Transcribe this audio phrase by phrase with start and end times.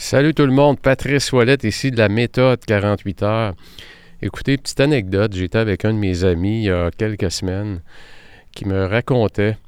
[0.00, 3.54] Salut tout le monde, Patrice Ouellette ici de la méthode 48 heures.
[4.22, 7.82] Écoutez, petite anecdote, j'étais avec un de mes amis il y a quelques semaines
[8.52, 9.58] qui me racontait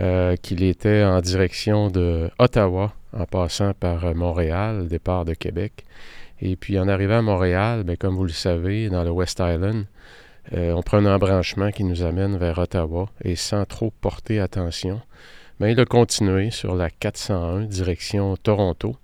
[0.00, 5.84] euh, qu'il était en direction de Ottawa en passant par euh, Montréal, départ de Québec.
[6.40, 9.86] Et puis en arrivant à Montréal, bien, comme vous le savez, dans le West Island,
[10.52, 15.00] euh, on prend un embranchement qui nous amène vers Ottawa et sans trop porter attention,
[15.58, 18.96] bien, il a continué sur la 401 direction Toronto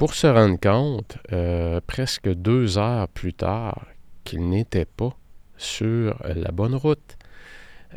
[0.00, 3.84] pour se rendre compte, euh, presque deux heures plus tard,
[4.24, 5.14] qu'il n'était pas
[5.58, 7.18] sur la bonne route.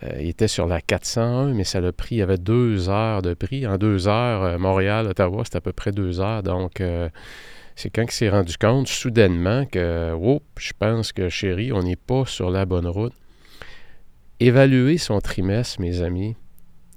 [0.04, 3.34] Euh, il était sur la 401, mais ça l'a pris, il avait deux heures de
[3.34, 3.66] prix.
[3.66, 6.44] En deux heures, euh, Montréal, Ottawa, c'est à peu près deux heures.
[6.44, 6.84] Donc,
[7.78, 11.96] c'est quand il s'est rendu compte soudainement que, oups, je pense que chérie, on n'est
[11.96, 13.14] pas sur la bonne route.
[14.42, 16.36] Évaluer son trimestre, mes amis,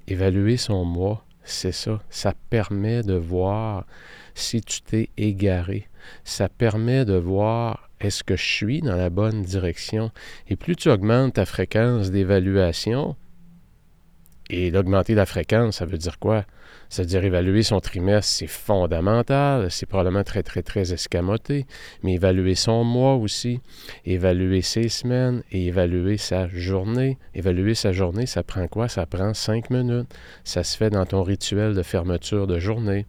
[0.09, 2.03] évaluer son mois, c'est ça.
[2.11, 3.87] Ça permet de voir
[4.35, 5.89] si tu t'es égaré.
[6.25, 10.11] Ça permet de voir est-ce que je suis dans la bonne direction?
[10.49, 13.17] Et plus tu augmentes ta fréquence d'évaluation,
[14.51, 16.45] et d'augmenter la fréquence, ça veut dire quoi?
[16.89, 21.67] Ça veut dire évaluer son trimestre, c'est fondamental, c'est probablement très, très, très escamoté,
[22.03, 23.61] mais évaluer son mois aussi,
[24.05, 27.19] évaluer ses semaines et évaluer sa journée.
[27.35, 28.89] Évaluer sa journée, ça prend quoi?
[28.89, 30.15] Ça prend cinq minutes.
[30.45, 33.07] Ça se fait dans ton rituel de fermeture de journée.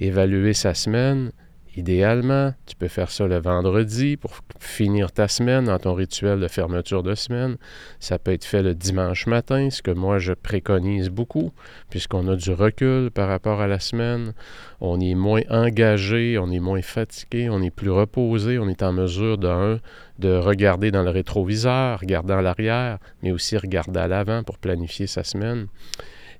[0.00, 1.30] Évaluer sa semaine,
[1.76, 6.48] Idéalement, tu peux faire ça le vendredi pour finir ta semaine dans ton rituel de
[6.48, 7.58] fermeture de semaine.
[8.00, 11.52] Ça peut être fait le dimanche matin, ce que moi je préconise beaucoup,
[11.90, 14.32] puisqu'on a du recul par rapport à la semaine.
[14.80, 18.94] On est moins engagé, on est moins fatigué, on est plus reposé, on est en
[18.94, 19.78] mesure de,
[20.18, 25.06] de regarder dans le rétroviseur, regarder en l'arrière, mais aussi regarder à l'avant pour planifier
[25.06, 25.66] sa semaine.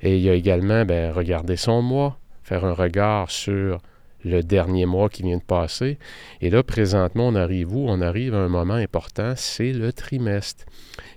[0.00, 3.80] Et il y a également ben, regarder son mois, faire un regard sur
[4.26, 5.98] le dernier mois qui vient de passer.
[6.40, 7.86] Et là, présentement, on arrive où?
[7.88, 10.64] On arrive à un moment important, c'est le trimestre.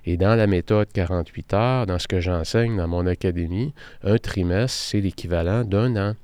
[0.06, 4.78] Et dans la méthode 48 heures, dans ce que j'enseigne dans mon académie, un trimestre,
[4.78, 6.14] c'est l'équivalent d'un an.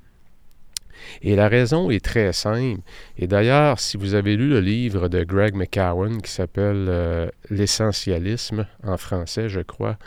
[1.21, 2.81] Et la raison est très simple.
[3.17, 8.65] Et d'ailleurs, si vous avez lu le livre de Greg McCowan qui s'appelle euh, L'essentialisme
[8.83, 9.97] en français, je crois,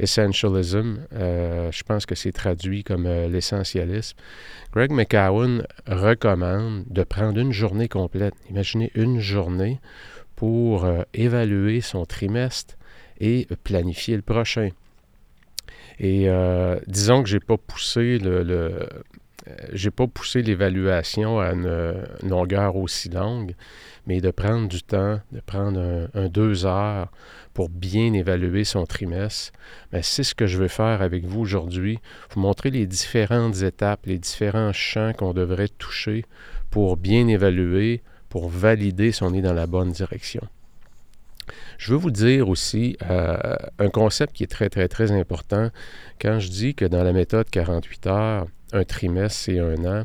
[0.00, 1.06] essentialism.
[1.12, 4.16] Euh, je pense que c'est traduit comme euh, l'essentialisme.
[4.72, 8.34] Greg McCowan recommande de prendre une journée complète.
[8.48, 9.78] Imaginez une journée
[10.36, 12.76] pour euh, évaluer son trimestre
[13.20, 14.70] et planifier le prochain.
[16.02, 16.28] Et
[16.86, 18.88] disons que j'ai pas poussé le,
[19.72, 23.54] j'ai pas poussé l'évaluation à une, longueur aussi longue,
[24.06, 27.08] mais de prendre du temps, de prendre un deux heures
[27.54, 29.52] pour bien évaluer son trimestre,
[29.92, 31.98] ben, c'est ce que je veux faire avec vous aujourd'hui,
[32.30, 36.24] vous montrer les différentes étapes, les différents champs qu'on devrait toucher
[36.70, 40.42] pour bien évaluer, pour valider si on est dans la bonne direction.
[41.78, 45.70] Je veux vous dire aussi euh, un concept qui est très, très, très important.
[46.20, 50.04] Quand je dis que dans la méthode 48 heures, un trimestre, c'est un an,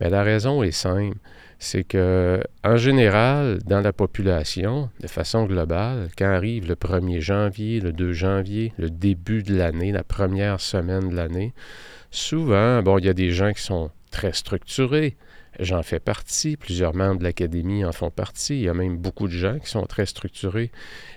[0.00, 1.16] bien, la raison est simple
[1.62, 7.78] c'est que, en général, dans la population, de façon globale, quand arrive le 1er janvier,
[7.78, 11.54] le 2 janvier, le début de l'année, la première semaine de l'année,
[12.10, 15.16] souvent, bon, il y a des gens qui sont très structurés.
[15.60, 18.56] J'en fais partie, plusieurs membres de l'Académie en font partie.
[18.56, 20.72] Il y a même beaucoup de gens qui sont très structurés.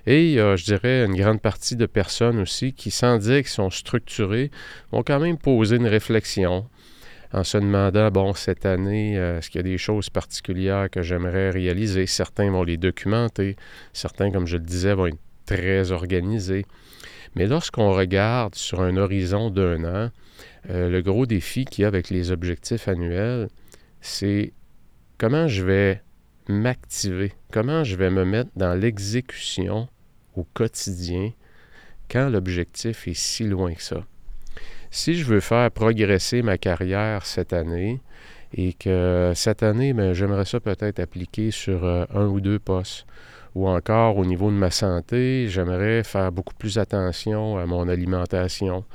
[0.06, 3.38] Et il y a, je dirais, une grande partie de personnes aussi qui, sans dire
[3.38, 4.52] qu'ils sont structurés,
[4.92, 6.68] vont quand même poser une réflexion
[7.34, 11.02] en se demandant, bon, cette année, euh, est-ce qu'il y a des choses particulières que
[11.02, 12.06] j'aimerais réaliser?
[12.06, 13.56] Certains vont les documenter,
[13.94, 16.66] certains, comme je le disais, vont être très organisés.
[17.36, 20.12] Mais lorsqu'on regarde sur un horizon d'un an,
[20.70, 23.50] euh, le gros défi qu'il y a avec les objectifs annuels,
[24.02, 24.54] c'est
[25.18, 26.02] comment je vais
[26.48, 29.88] m'activer, comment je vais me mettre dans l'exécution
[30.36, 31.32] au quotidien
[32.10, 34.06] quand l'objectif est si loin que ça.
[34.96, 38.00] Si je veux faire progresser ma carrière cette année
[38.54, 43.06] et que cette année, ben, j'aimerais ça peut-être appliquer sur euh, un ou deux postes,
[43.56, 48.86] ou encore au niveau de ma santé, j'aimerais faire beaucoup plus attention à mon alimentation.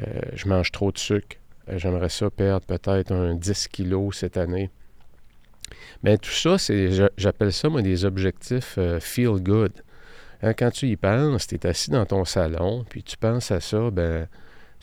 [0.00, 1.36] Euh, je mange trop de sucre.
[1.68, 4.70] Euh, j'aimerais ça perdre peut-être un 10 kilos cette année.
[6.02, 6.88] Mais tout ça, c'est,
[7.18, 9.72] j'appelle ça, moi, des objectifs feel good.
[10.42, 13.60] Hein, quand tu y penses, tu es assis dans ton salon, puis tu penses à
[13.60, 14.26] ça, ben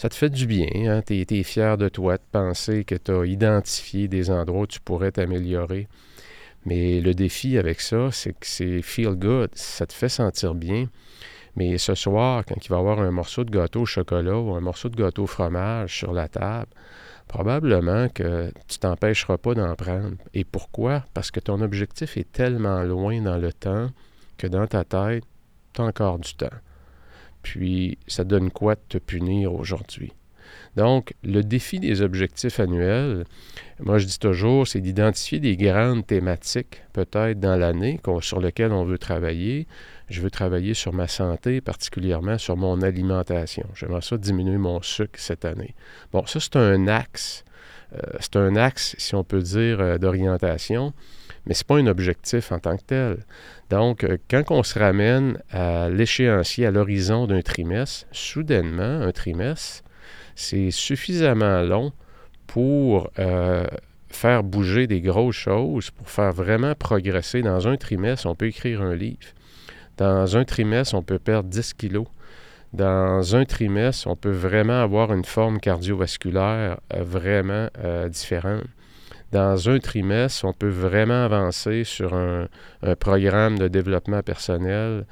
[0.02, 0.66] ça te fait du bien.
[0.88, 1.04] Hein?
[1.06, 4.80] Tu es, fier de toi de penser que tu as identifié des endroits où tu
[4.80, 5.88] pourrais t'améliorer.
[6.66, 9.52] Mais le défi avec ça, c'est que c'est feel good.
[9.54, 10.88] Ça te fait sentir bien.
[11.56, 14.56] Mais ce soir, quand il va y avoir un morceau de gâteau au chocolat ou
[14.56, 16.72] un morceau de gâteau au fromage sur la table,
[17.28, 20.16] probablement que tu t'empêcheras pas d'en prendre.
[20.34, 21.06] Et pourquoi?
[21.14, 23.92] Parce que ton objectif est tellement loin dans le temps
[24.40, 25.26] que dans ta tête,
[25.74, 26.58] tu as encore du temps.
[27.42, 30.14] Puis, ça donne quoi de te punir aujourd'hui?
[30.76, 33.26] Donc, le défi des objectifs annuels,
[33.80, 38.86] moi je dis toujours, c'est d'identifier des grandes thématiques, peut-être dans l'année, sur lesquelles on
[38.86, 39.68] veut travailler.
[40.10, 43.68] Je veux travailler sur ma santé, particulièrement sur mon alimentation.
[43.76, 45.76] J'aimerais ça diminuer mon sucre cette année.
[46.12, 47.44] Bon, ça c'est un axe.
[47.94, 50.94] Euh, c'est un axe, si on peut dire, euh, d'orientation
[51.46, 53.26] mais ce n'est pas un objectif en tant que tel.
[53.70, 59.84] Donc, euh, quand on se ramène à l'échéancier, à l'horizon d'un trimestre, soudainement, un trimestre,
[60.36, 61.92] c'est suffisamment long
[62.48, 63.66] pour euh,
[64.10, 67.42] faire bouger des grosses choses, pour faire vraiment progresser.
[67.42, 69.18] Dans un trimestre, on peut écrire un livre.
[69.98, 72.08] Dans un trimestre, on peut perdre 10 kilos.
[72.74, 77.68] Dans un trimestre, on peut vraiment avoir une forme cardiovasculaire euh, vraiment
[78.10, 78.64] différente
[79.32, 82.48] dans un trimestre, on peut vraiment avancer sur un,
[83.00, 85.06] programme de développement personnel.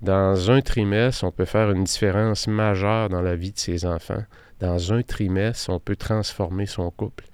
[0.00, 4.24] Dans un trimestre, on peut faire une différence majeure dans la vie de ses enfants.
[4.60, 7.24] Dans un trimestre, on peut transformer son couple.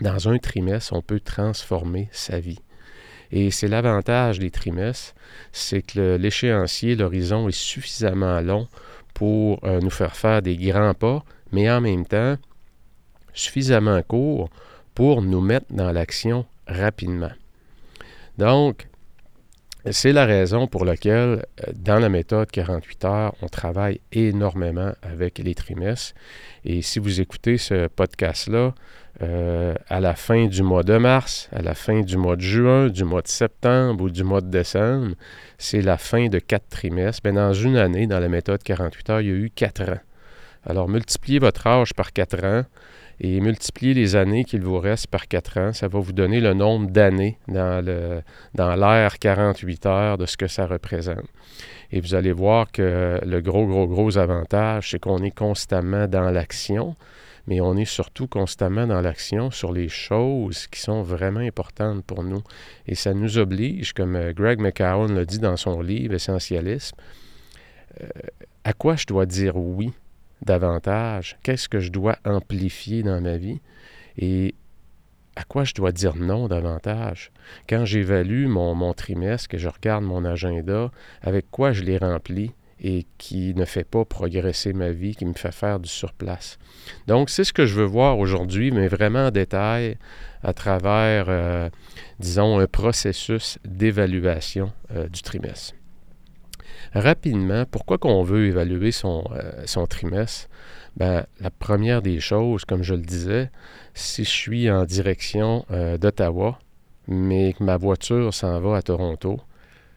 [0.00, 2.60] Dans un trimestre, on peut transformer sa vie.
[3.32, 5.14] Et c'est l'avantage des trimestres,
[5.52, 8.68] c'est que l'échéancier, l'horizon est suffisamment long
[9.14, 12.36] pour euh, nous faire faire des grands pas, mais en même temps
[13.32, 14.50] suffisamment court
[14.94, 17.32] pour nous mettre dans l'action rapidement.
[18.38, 18.86] Donc,
[19.90, 25.38] c'est la raison pour laquelle, euh, dans la méthode 48 heures, on travaille énormément avec
[25.38, 26.14] les trimestres.
[26.64, 28.74] Et si vous écoutez ce podcast-là,
[29.22, 32.88] euh, à la fin du mois de mars, à la fin du mois de juin,
[32.88, 35.14] du mois de septembre ou du mois de décembre,
[35.56, 37.22] c'est la fin de quatre trimestres.
[37.24, 40.00] Mais dans une année, dans la méthode 48 heures, il y a eu quatre ans.
[40.66, 42.64] Alors, multipliez votre âge par quatre ans
[43.20, 46.54] et multiplier les années qu'il vous reste par 4 ans, ça va vous donner le
[46.54, 48.22] nombre d'années dans, le,
[48.54, 51.26] dans l'ère 48 heures de ce que ça représente.
[51.92, 56.30] Et vous allez voir que le gros, gros, gros avantage, c'est qu'on est constamment dans
[56.30, 56.96] l'action,
[57.46, 62.22] mais on est surtout constamment dans l'action sur les choses qui sont vraiment importantes pour
[62.22, 62.42] nous.
[62.86, 66.96] Et ça nous oblige, comme euh, Greg McCowan l'a dit dans son livre Essentialisme,
[68.00, 68.08] euh,
[68.64, 69.92] à quoi je dois dire oui?
[70.42, 71.38] Davantage?
[71.42, 73.60] Qu'est-ce que je dois amplifier dans ma vie?
[74.16, 74.54] Et
[75.36, 77.30] à quoi je dois dire non davantage?
[77.68, 80.90] Quand j'évalue mon, trimestre, que je regarde mon agenda,
[81.22, 82.52] avec quoi je l'ai rempli
[82.82, 86.58] et qui ne fait pas progresser ma vie, qui me fait faire du surplace?
[87.06, 89.98] Donc, c'est ce que je veux voir aujourd'hui, mais vraiment en détail,
[90.42, 91.68] à travers, euh,
[92.18, 95.74] disons, un processus d'évaluation euh, du trimestre
[96.92, 100.48] rapidement, pourquoi qu'on veut évaluer son, euh, son trimestre?
[100.96, 103.50] Ben, la première des choses, comme je le disais,
[103.94, 106.58] si je suis en direction euh, d'Ottawa,
[107.06, 109.40] mais que ma voiture s'en va à Toronto,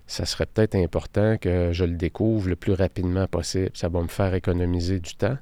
[0.08, 3.72] ça serait peut-être important que je le découvre le plus rapidement possible.
[3.74, 5.38] Ça va me faire économiser du temps.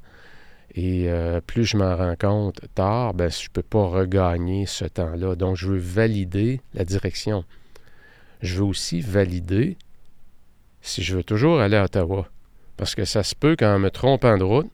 [0.74, 4.86] Et euh, plus je m'en rends compte tard, ben, je ne peux pas regagner ce
[4.86, 5.36] temps-là.
[5.36, 7.44] Donc, je veux valider la direction.
[8.42, 9.78] Je veux aussi valider
[10.82, 12.28] si je veux toujours aller à Ottawa.
[12.78, 14.72] Parce que ça se peut qu'en me trompant de route,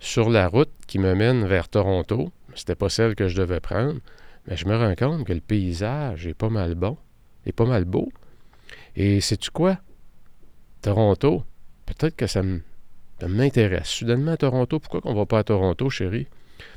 [0.00, 4.00] sur la route qui me mène vers Toronto, c'était pas celle que je devais prendre,
[4.46, 6.96] mais je me rends compte que le paysage est pas mal bon,
[7.46, 8.10] est pas mal beau.
[8.96, 9.78] Et sais-tu quoi?
[10.82, 11.44] Toronto,
[11.86, 12.42] peut-être que ça
[13.26, 13.88] m'intéresse.
[13.88, 16.28] Soudainement, Toronto, pourquoi qu'on va pas à Toronto, chérie?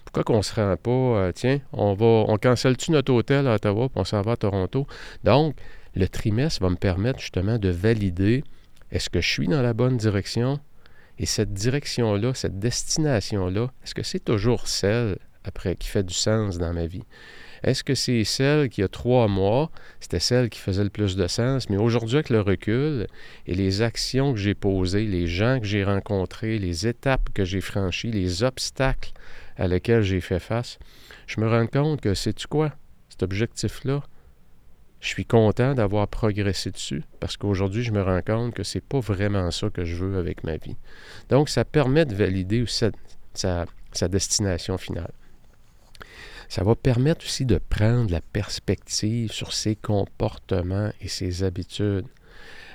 [0.05, 3.89] Pourquoi qu'on se rend pas, euh, tiens, on va, on cancelle-tu notre hôtel à Ottawa,
[3.89, 4.85] puis on s'en va à Toronto?
[5.23, 5.55] Donc,
[5.95, 8.43] le trimestre va me permettre justement de valider
[8.91, 10.59] est-ce que je suis dans la bonne direction?
[11.17, 16.57] Et cette direction-là, cette destination-là, est-ce que c'est toujours celle après qui fait du sens
[16.57, 17.03] dans ma vie?
[17.63, 19.69] Est-ce que c'est celle qui a trois mois,
[19.99, 23.07] c'était celle qui faisait le plus de sens, mais aujourd'hui avec le recul
[23.45, 27.61] et les actions que j'ai posées, les gens que j'ai rencontrés, les étapes que j'ai
[27.61, 29.11] franchies, les obstacles
[29.57, 30.79] à lesquels j'ai fait face,
[31.27, 32.73] je me rends compte que c'est quoi,
[33.09, 34.01] cet objectif-là,
[35.01, 38.99] je suis content d'avoir progressé dessus parce qu'aujourd'hui, je me rends compte que c'est pas
[38.99, 40.77] vraiment ça que je veux avec ma vie.
[41.29, 42.91] Donc, ça permet de valider sa,
[43.33, 45.11] sa destination finale.
[46.51, 52.07] Ça va permettre aussi de prendre la perspective sur ses comportements et ses habitudes.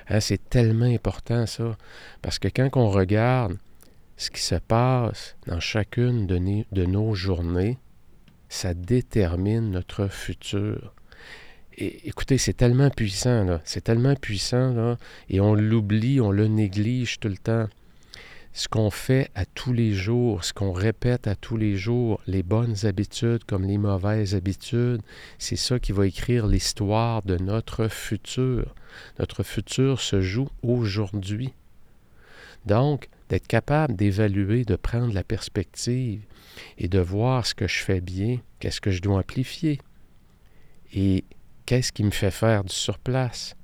[0.09, 1.77] Hein, c'est tellement important ça,
[2.23, 3.59] parce que quand on regarde
[4.17, 7.79] ce qui se passe dans chacune de, nos journées,
[8.49, 10.95] ça détermine notre futur.
[11.79, 13.61] Écoutez, c'est tellement puissant, là.
[13.65, 14.97] C'est tellement puissant, là.
[15.29, 17.69] Et on l'oublie, on le néglige tout le temps.
[18.55, 22.43] Ce qu'on fait à tous les jours, ce qu'on répète à tous les jours, les
[22.43, 25.03] bonnes habitudes comme les mauvaises habitudes,
[25.39, 28.75] c'est ça qui va écrire l'histoire de notre futur.
[29.19, 31.53] Notre futur se joue aujourd'hui.
[32.65, 36.23] Donc, d'être capable d'évaluer, de prendre la perspective
[36.79, 39.79] et de voir ce que je fais bien, qu'est-ce que je dois amplifier
[40.95, 41.25] et
[41.67, 43.57] qu'est-ce qui me fait faire du surplace,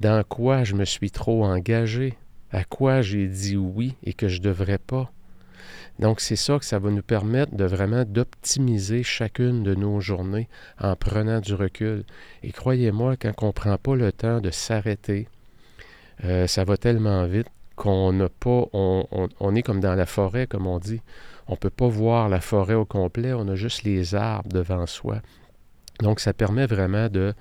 [0.00, 2.16] dans quoi je me suis trop engagé,
[2.52, 5.10] à quoi j'ai dit oui et que je ne devrais pas?
[5.98, 10.48] Donc c'est ça que ça va nous permettre de vraiment d'optimiser chacune de nos journées
[10.80, 12.04] en prenant du recul.
[12.42, 15.28] Et croyez-moi, quand on ne prend pas le temps de s'arrêter,
[16.24, 19.06] euh, ça va tellement vite qu'on n'a pas, on,
[19.40, 21.00] on, est comme dans la forêt, comme on dit.
[21.48, 24.86] On ne peut pas voir la forêt au complet, on a juste les arbres devant
[24.86, 25.20] soi.
[26.00, 27.34] Donc ça permet vraiment de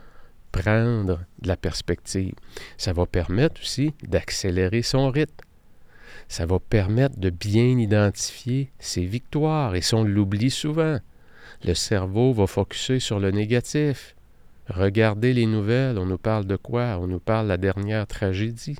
[0.52, 2.34] prendre de la perspective.
[2.78, 5.46] Ça va permettre aussi d'accélérer son rythme.
[6.28, 9.76] Ça va permettre de bien identifier ses victoires.
[9.76, 11.00] Et si on l'oublie souvent,
[11.64, 14.16] le cerveau va focuser sur le négatif.
[14.68, 17.00] Regardez les nouvelles, on nous parle de quoi?
[17.00, 18.78] On nous parle de la dernière tragédie.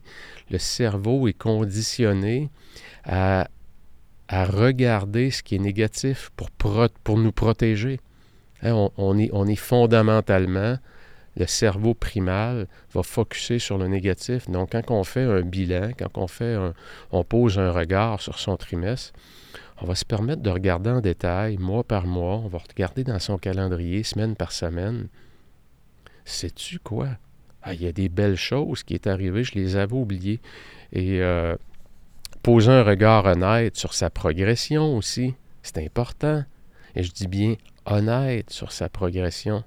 [0.52, 2.52] Le cerveau est conditionné
[3.04, 3.50] à,
[4.28, 8.00] à regarder ce qui est négatif pour, pour nous protéger.
[8.64, 10.78] Hein, on, est, on est fondamentalement
[11.38, 14.50] le cerveau primal va focuser sur le négatif.
[14.50, 16.58] Donc, quand on fait un bilan, quand on, fait
[17.12, 19.14] on pose un regard sur son trimestre,
[19.82, 23.20] on va se permettre de regarder en détail, mois par mois, on va regarder dans
[23.20, 25.08] son calendrier, semaine par semaine.
[26.26, 27.08] Sais-tu quoi?
[27.64, 30.42] Ah, il y a des belles choses qui sont arrivées, je les avais oubliées.
[30.92, 31.56] Et euh,
[32.44, 36.44] poser un regard honnête sur sa progression aussi, c'est important.
[36.96, 37.56] Et je dis bien
[37.90, 39.64] honnête sur sa progression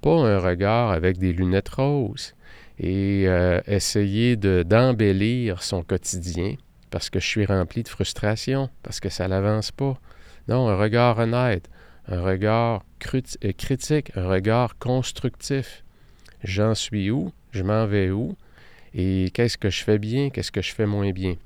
[0.00, 2.34] pas un regard avec des lunettes roses
[2.78, 6.54] et euh, essayer d'embellir son quotidien
[6.90, 9.96] parce que je suis rempli de frustration, parce que ça n'avance pas.
[10.48, 11.68] Non, un regard honnête,
[12.08, 12.82] un regard
[13.14, 15.84] euh, critique, un regard constructif.
[16.42, 17.32] J'en suis où?
[17.52, 18.36] Je m'en vais où?
[18.94, 20.30] Et qu'est-ce que je fais bien?
[20.30, 21.36] Qu'est-ce que je fais moins bien?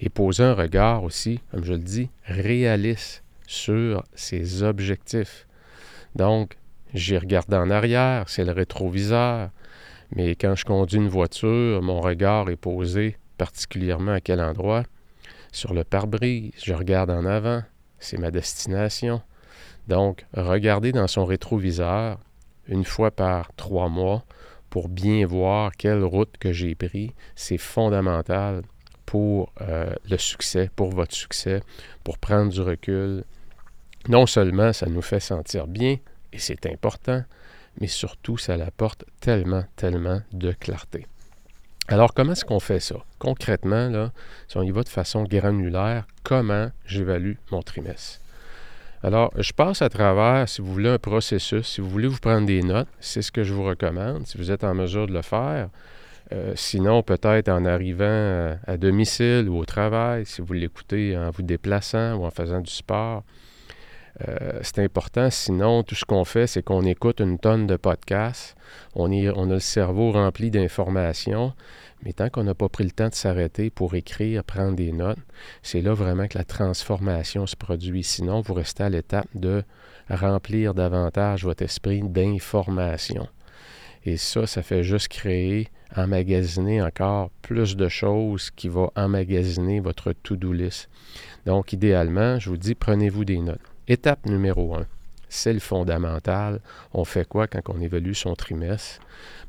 [0.00, 5.46] Et poser un regard aussi, comme je le dis, réaliste sur ses objectifs.
[6.16, 6.56] Donc,
[6.94, 9.50] j'ai regardé en arrière, c'est le rétroviseur.
[10.14, 14.84] Mais quand je conduis une voiture, mon regard est posé particulièrement à quel endroit?
[15.52, 16.52] Sur le pare-brise.
[16.62, 17.62] Je regarde en avant.
[17.98, 19.20] C'est ma destination.
[19.86, 22.18] Donc, regarder dans son rétroviseur
[22.68, 24.24] une fois par trois mois
[24.70, 28.62] pour bien voir quelle route que j'ai pris, c'est fondamental
[29.04, 31.60] pour euh, le succès, pour votre succès,
[32.02, 33.24] pour prendre du recul.
[34.08, 35.96] Non seulement ça nous fait sentir bien,
[36.32, 37.22] et c'est important,
[37.80, 41.06] mais surtout, ça apporte tellement, tellement de clarté.
[41.88, 42.96] Alors, comment est-ce qu'on fait ça?
[43.18, 44.12] Concrètement, là,
[44.48, 48.20] si on y va de façon granulaire, comment j'évalue mon trimestre?
[49.02, 51.66] Alors, je passe à travers, si vous voulez, un processus.
[51.66, 54.52] Si vous voulez vous prendre des notes, c'est ce que je vous recommande, si vous
[54.52, 55.70] êtes en mesure de le faire.
[56.30, 61.42] Euh, sinon, peut-être en arrivant à, domicile ou au travail, si vous l'écoutez en vous
[61.42, 63.24] déplaçant ou en faisant du sport.
[64.28, 65.30] Euh, c'est important.
[65.30, 68.56] Sinon, tout ce qu'on fait, c'est qu'on écoute une tonne de podcasts.
[68.94, 71.52] On, a le cerveau rempli d'informations.
[72.04, 75.18] Mais tant qu'on n'a pas pris le temps de s'arrêter pour écrire, prendre des notes,
[75.62, 78.02] c'est là vraiment que la transformation se produit.
[78.02, 79.62] Sinon, vous restez à l'étape de
[80.10, 83.28] remplir davantage votre esprit d'informations.
[84.04, 90.12] Et ça, ça fait juste créer, emmagasiner encore plus de choses qui vont emmagasiner votre
[90.12, 90.88] to-do list.
[91.46, 93.71] Donc, idéalement, je vous dis, prenez-vous des notes.
[93.92, 94.86] Étape numéro un,
[95.28, 96.62] c'est le fondamental.
[96.94, 99.00] On fait quoi quand on évalue son trimestre?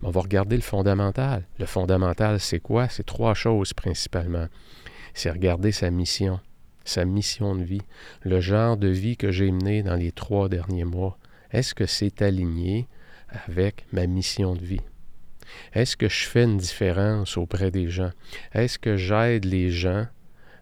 [0.01, 1.45] Ben, on va regarder le fondamental.
[1.59, 2.89] Le fondamental, c'est quoi?
[2.89, 4.47] C'est trois choses principalement.
[5.13, 6.41] C'est regarder sa mission,
[6.83, 7.83] sa mission de vie,
[8.23, 11.17] le genre de vie que j'ai mené dans les trois derniers mois.
[11.51, 12.89] est-ce que c'est aligné
[13.47, 14.81] avec ma mission de vie?
[15.71, 18.11] Est-ce que je fais une différence auprès des gens?
[18.51, 20.05] Est-ce que j'aide les gens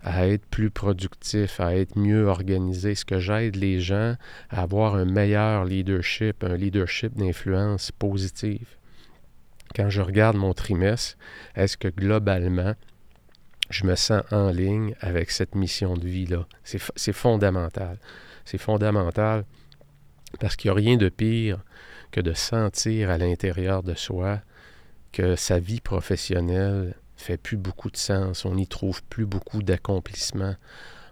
[0.04, 2.92] à être plus productifs, à être mieux organisés?
[2.92, 4.16] Est-ce que j'aide les gens
[4.50, 8.78] à avoir un meilleur leadership, un leadership d'influence positive?
[9.76, 11.18] Quand je regarde mon trimestre,
[11.56, 12.74] est-ce que globalement,
[13.70, 16.46] je me sens en ligne avec cette mission de vie-là?
[16.64, 17.98] C'est fondamental.
[18.44, 19.46] C'est fondamental
[20.40, 21.60] parce qu'il n'y a rien de pire
[22.12, 24.42] que de sentir à l'intérieur de soi
[25.12, 30.56] que sa vie professionnelle fait plus beaucoup de sens, on n'y trouve plus beaucoup d'accomplissement,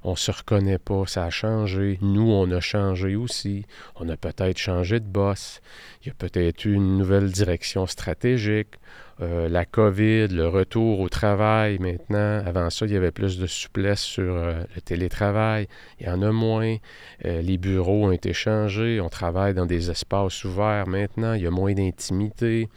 [0.03, 4.57] on se reconnaît pas, ça a changé, nous on a changé aussi, on a peut-être
[4.57, 5.61] changé de boss,
[6.01, 8.75] il y a peut-être eu une nouvelle direction stratégique,
[9.21, 13.47] euh, la COVID, le retour au travail maintenant, avant ça il y avait plus de
[13.47, 15.67] souplesse sur euh, le télétravail,
[15.99, 16.77] il y en a moins,
[17.25, 21.47] euh, les bureaux ont été changés, on travaille dans des espaces ouverts maintenant, il y
[21.47, 22.69] a moins d'intimité.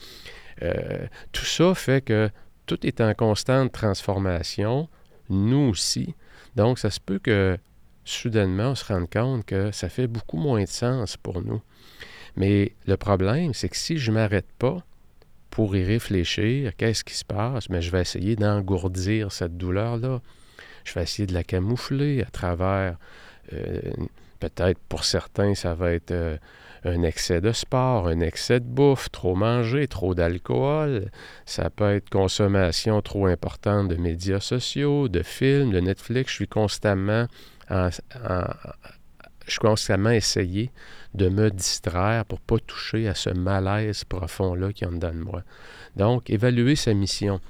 [1.32, 2.30] Tout ça fait que
[2.66, 4.88] tout est en constante transformation,
[5.28, 6.14] nous aussi.
[6.56, 7.58] Donc, ça se peut que
[8.04, 11.60] soudainement, on se rende compte que ça fait beaucoup moins de sens pour nous.
[12.36, 14.82] Mais le problème, c'est que si je ne m'arrête pas
[15.50, 20.20] pour y réfléchir, qu'est-ce qui se passe, mais je vais essayer d'engourdir cette douleur-là.
[20.84, 22.96] Je vais essayer de la camoufler à travers,
[23.52, 23.80] euh,
[24.40, 26.38] peut-être pour certains, ça va être euh,
[26.84, 31.10] un excès de sport, un excès de bouffe, trop manger, trop d'alcool.
[31.46, 36.30] Ça peut être consommation trop importante de médias sociaux, de films, de Netflix.
[36.30, 37.26] Je suis constamment
[37.70, 37.88] en,
[39.46, 40.70] je suis constamment essayé
[41.14, 45.42] de me distraire pour pas toucher à ce malaise profond-là qui en dedans de moi.
[45.96, 47.40] Donc, évaluer sa mission,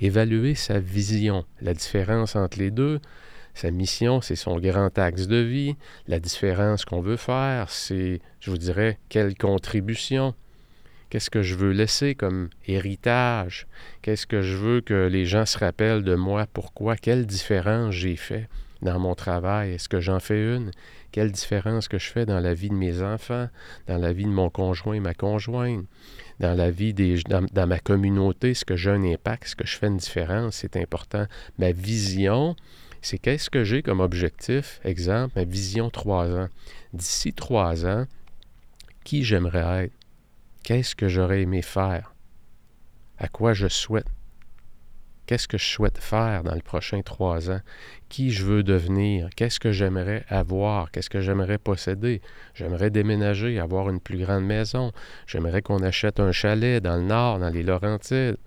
[0.00, 1.44] évaluer sa vision.
[1.60, 3.00] La différence entre les deux,
[3.54, 5.76] sa mission, c'est son grand axe de vie.
[6.06, 10.34] La différence qu'on veut faire, c'est, je vous dirais, quelle contribution.
[11.10, 13.66] Qu'est-ce que je veux laisser comme héritage?
[14.02, 16.46] Qu'est-ce que je veux que les gens se rappellent de moi?
[16.52, 16.96] Pourquoi?
[16.96, 18.46] Quelle différence j'ai fait
[18.82, 19.72] dans mon travail?
[19.72, 20.70] Est-ce que j'en fais une?
[21.10, 23.48] Quelle différence que je fais dans la vie de mes enfants,
[23.86, 25.86] dans la vie de mon conjoint et ma conjointe,
[26.40, 28.50] dans la vie des dans, dans ma communauté?
[28.50, 29.44] Est-ce que j'ai un impact?
[29.44, 30.56] Est-ce que je fais une différence?
[30.56, 31.24] C'est important.
[31.58, 32.54] Ma vision,
[33.02, 36.48] c'est qu'est-ce que j'ai comme objectif, exemple, ma vision trois ans.
[36.92, 38.06] D'ici trois ans,
[39.04, 39.92] qui j'aimerais être?
[40.62, 42.14] Qu'est-ce que j'aurais aimé faire?
[43.18, 44.06] À quoi je souhaite?
[45.26, 47.60] Qu'est-ce que je souhaite faire dans les prochains trois ans?
[48.08, 49.28] Qui je veux devenir?
[49.36, 50.90] Qu'est-ce que j'aimerais avoir?
[50.90, 52.22] Qu'est-ce que j'aimerais posséder?
[52.54, 54.92] J'aimerais déménager, avoir une plus grande maison.
[55.26, 58.38] J'aimerais qu'on achète un chalet dans le nord, dans les Laurentides.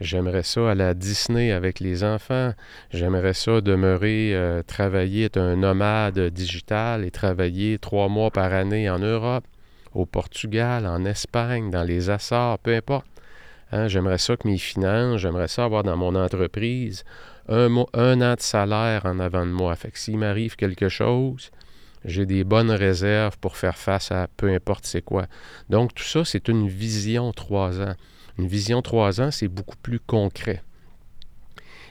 [0.00, 2.54] J'aimerais ça à Disney avec les enfants.
[2.90, 8.88] J'aimerais ça demeurer, euh, travailler, être un nomade digital et travailler trois mois par année
[8.88, 9.44] en Europe,
[9.92, 13.06] au Portugal, en Espagne, dans les Açores, peu importe.
[13.72, 17.04] Hein, j'aimerais ça que mes finances, j'aimerais ça avoir dans mon entreprise
[17.48, 19.76] un, un an de salaire en avant de moi.
[19.76, 21.50] Fait que s'il m'arrive quelque chose,
[22.06, 25.26] j'ai des bonnes réserves pour faire face à peu importe c'est quoi.
[25.68, 27.94] Donc tout ça, c'est une vision trois ans.
[28.38, 30.62] Une vision trois ans, c'est beaucoup plus concret.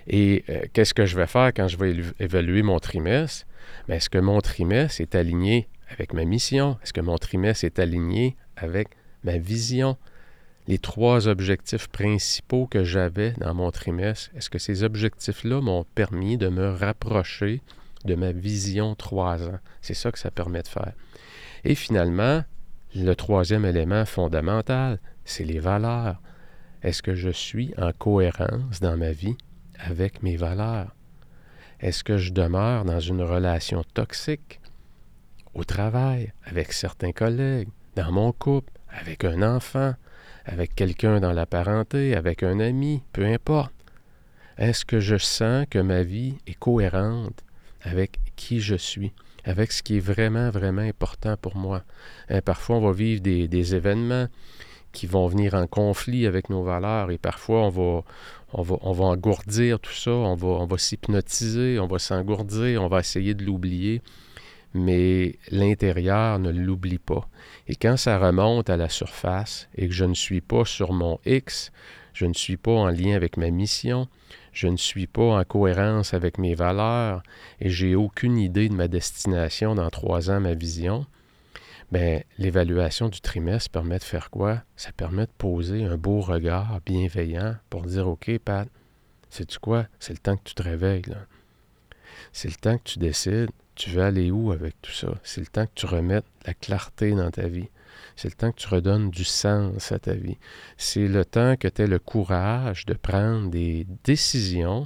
[0.07, 3.45] Et euh, qu'est-ce que je vais faire quand je vais évaluer mon trimestre?
[3.87, 6.77] Ben, est-ce que mon trimestre est aligné avec ma mission?
[6.83, 8.89] Est-ce que mon trimestre est aligné avec
[9.23, 9.97] ma vision?
[10.67, 16.37] Les trois objectifs principaux que j'avais dans mon trimestre, est-ce que ces objectifs-là m'ont permis
[16.37, 17.61] de me rapprocher
[18.05, 19.59] de ma vision trois ans?
[19.81, 20.93] C'est ça que ça permet de faire.
[21.63, 22.43] Et finalement,
[22.95, 24.99] le troisième élément fondamental,
[25.29, 26.21] c'est les valeurs.
[26.81, 29.35] Est-ce que je suis en cohérence dans ma vie
[29.77, 30.95] avec mes valeurs?
[31.79, 34.59] Est-ce que je demeure dans une relation toxique
[35.53, 39.93] au travail, avec certains collègues, dans mon couple, avec un enfant,
[40.45, 43.73] avec quelqu'un dans la parenté, avec un ami, peu importe?
[44.57, 47.43] Est-ce que je sens que ma vie est cohérente
[47.81, 49.13] avec qui je suis,
[49.45, 51.83] avec ce qui est vraiment, vraiment important pour moi?
[52.29, 54.27] Hein, parfois, on va vivre des événements
[54.91, 57.71] qui vont venir en conflit avec nos valeurs et parfois
[58.53, 58.75] on va,
[59.05, 63.43] engourdir tout ça, on va, on va s'hypnotiser, on va s'engourdir, on va essayer de
[63.43, 64.01] l'oublier,
[64.73, 67.27] mais l'intérieur ne l'oublie pas.
[67.67, 71.19] Et quand ça remonte à la surface et que je ne suis pas sur mon
[71.25, 71.71] X,
[72.13, 74.07] je ne suis pas en lien avec ma mission,
[74.51, 77.23] je ne suis pas en cohérence avec mes valeurs
[77.61, 81.05] et j'ai aucune idée de ma destination dans trois ans, ma vision,
[81.91, 84.61] Bien, l'évaluation du trimestre permet de faire quoi?
[84.75, 88.69] Ça permet de poser un beau regard bienveillant pour dire OK, Pat,
[89.29, 89.87] sais-tu quoi?
[89.99, 91.15] C'est le temps que tu te réveilles.
[92.31, 95.15] C'est le temps que tu décides, tu veux aller où avec tout ça?
[95.23, 97.69] C'est le temps que tu remettes la clarté dans ta vie.
[98.15, 100.37] C'est le temps que tu redonnes du sens à ta vie.
[100.77, 104.85] C'est le temps que tu aies le courage de prendre des décisions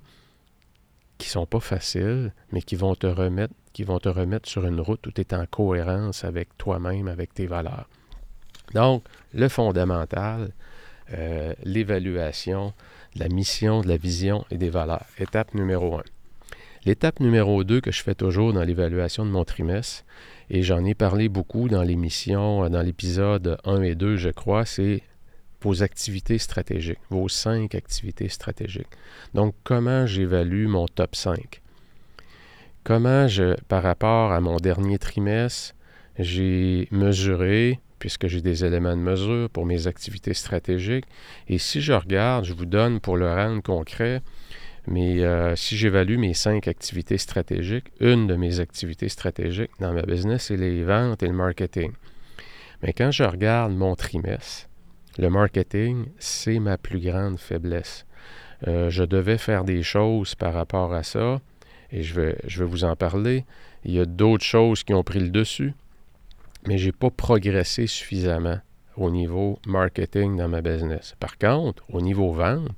[1.18, 4.80] qui sont pas faciles, mais qui vont te remettre, qui vont te remettre sur une
[4.80, 7.90] route où tu es en cohérence avec toi-même, avec tes valeurs.
[8.74, 10.52] Donc, le fondamental,
[11.12, 12.74] euh, l'évaluation
[13.16, 15.06] de la mission, de la vision et des valeurs.
[15.20, 16.04] Étape numéro un.
[16.86, 20.04] L'étape numéro deux que je fais toujours dans l'évaluation de mon trimestre,
[20.50, 25.02] et j'en ai parlé beaucoup dans l'émission, dans l'épisode 1 et 2, je crois, c'est
[25.62, 28.88] vos activités stratégiques, vos cinq activités stratégiques.
[29.34, 31.63] Donc, comment j'évalue mon top 5?
[32.84, 35.74] Comment, je, par rapport à mon dernier trimestre,
[36.20, 41.06] j'ai mesuré, puisque j'ai des éléments de mesure pour mes activités stratégiques,
[41.48, 44.22] et si je regarde, je vous donne pour le rendre concret,
[44.86, 50.02] mais euh, si j'évalue mes cinq activités stratégiques, une de mes activités stratégiques dans ma
[50.02, 51.94] business, c'est les ventes et le marketing.
[52.82, 54.68] Mais quand je regarde mon trimestre,
[55.18, 58.06] le marketing, c'est ma plus grande faiblesse.
[58.68, 61.40] Euh, je devais faire des choses par rapport à ça,
[61.94, 63.46] et je vais, je vais vous en parler.
[63.86, 65.74] Il y a d'autres choses qui ont pris le dessus,
[66.68, 68.60] mais je n'ai pas progressé suffisamment
[68.98, 71.16] au niveau marketing dans ma business.
[71.20, 72.70] Par contre, au niveau vente,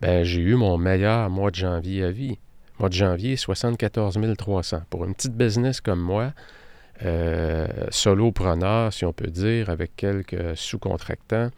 [0.00, 2.38] ben, j'ai eu mon meilleur mois de janvier à vie.
[2.78, 4.82] Mois de janvier, 74 300.
[4.90, 6.32] Pour une petite business comme moi,
[7.04, 11.50] euh, solopreneur, si on peut dire, avec quelques sous-contractants,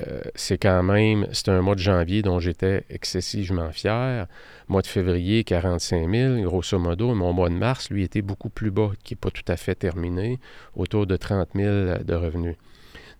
[0.00, 4.26] euh, c'est quand même, c'est un mois de janvier dont j'étais excessivement fier.
[4.68, 7.14] Mois de février, 45 000, grosso modo.
[7.14, 9.74] Mon mois de mars, lui, était beaucoup plus bas, qui n'est pas tout à fait
[9.74, 10.40] terminé,
[10.74, 11.68] autour de 30 000
[12.04, 12.56] de revenus.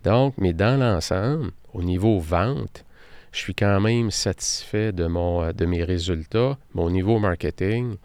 [0.03, 2.83] Donc, mais dans l'ensemble, au niveau vente,
[3.31, 6.57] je suis quand même satisfait de, mes résultats.
[6.73, 7.95] Mon niveau marketing,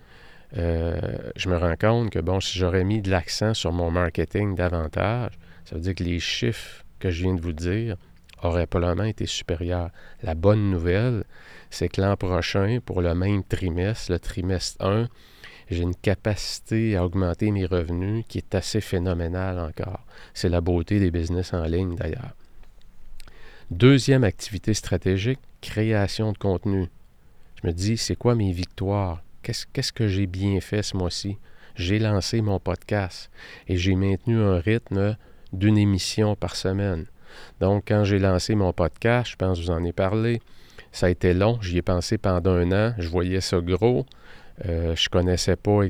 [0.56, 1.00] euh,
[1.36, 5.38] je me rends compte que, bon, si j'aurais mis de l'accent sur mon marketing davantage,
[5.64, 7.96] ça veut dire que les chiffres que je viens de vous dire
[8.42, 9.90] auraient probablement été supérieurs.
[10.22, 11.24] La bonne nouvelle,
[11.70, 15.08] c'est que l'an prochain, pour le même trimestre, le trimestre 1,
[15.70, 20.04] j'ai une capacité à augmenter mes revenus qui est assez phénoménale encore.
[20.34, 22.34] C'est la beauté des business en ligne d'ailleurs.
[23.70, 26.88] Deuxième activité stratégique, création de contenu.
[27.62, 29.22] Je me dis, c'est quoi mes victoires?
[29.42, 31.38] Qu'est-ce, que j'ai bien fait ce mois-ci?
[31.76, 33.30] J'ai lancé mon podcast
[33.68, 35.16] et j'ai maintenu un rythme
[35.52, 37.06] d'une émission par semaine.
[37.60, 40.40] Donc, quand j'ai lancé mon podcast, je pense que vous en ai parlé,
[40.92, 41.58] ça a été long.
[41.60, 42.94] J'y ai pensé pendant un an.
[42.98, 44.06] Je voyais ça gros.
[44.66, 45.80] Euh, je ne connaissais pas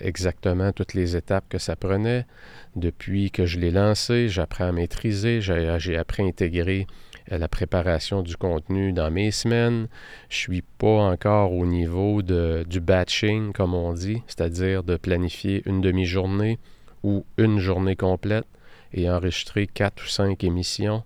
[0.00, 2.26] exactement toutes les étapes que ça prenait.
[2.74, 6.86] Depuis que je l'ai lancé, j'apprends à maîtriser, j'ai appris à intégrer
[7.28, 9.86] la préparation du contenu dans mes semaines.
[10.28, 15.62] Je ne suis pas encore au niveau du batching, comme on dit, c'est-à-dire de planifier
[15.66, 16.58] une demi-journée
[17.04, 18.46] ou une journée complète
[18.92, 21.02] et enregistrer quatre ou cinq émissions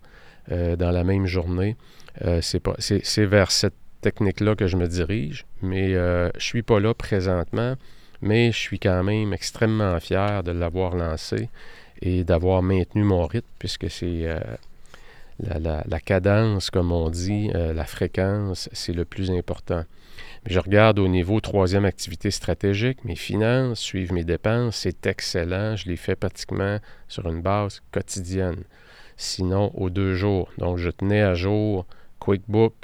[0.52, 1.76] euh, dans la même journée.
[2.24, 6.80] Euh, c'est vers cette technique-là que je me dirige, mais euh, je ne suis pas
[6.80, 7.76] là présentement,
[8.20, 11.48] mais je suis quand même extrêmement fier de l'avoir lancé
[12.02, 14.26] et d'avoir maintenu mon rythme, puisque c'est
[15.38, 19.84] la, cadence, comme on dit, la fréquence, c'est le plus important.
[20.46, 25.74] Je regarde au niveau troisième activité stratégique, mes finances, suivre mes dépenses, c'est excellent.
[25.74, 28.64] Je les fais pratiquement sur une base quotidienne.
[29.16, 30.50] Sinon, aux deux jours.
[30.58, 31.86] Donc, je tenais à jour
[32.20, 32.74] QuickBook,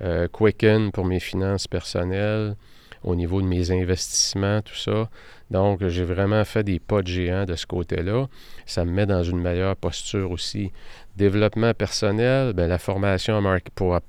[0.00, 2.56] euh, Quicken pour mes finances personnelles,
[3.04, 5.08] au niveau de mes investissements, tout ça.
[5.52, 8.26] Donc, j'ai vraiment fait des pas de géant de ce côté-là.
[8.64, 10.72] Ça me met dans une meilleure posture aussi.
[11.14, 13.40] Développement personnel, bien, la formation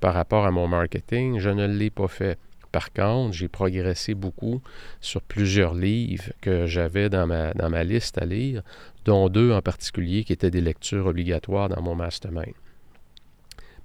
[0.00, 2.38] par rapport à mon marketing, je ne l'ai pas fait.
[2.72, 4.60] Par contre, j'ai progressé beaucoup
[5.00, 8.62] sur plusieurs livres que j'avais dans ma, liste à lire,
[9.04, 12.52] dont deux en particulier qui étaient des lectures obligatoires dans mon mastermind.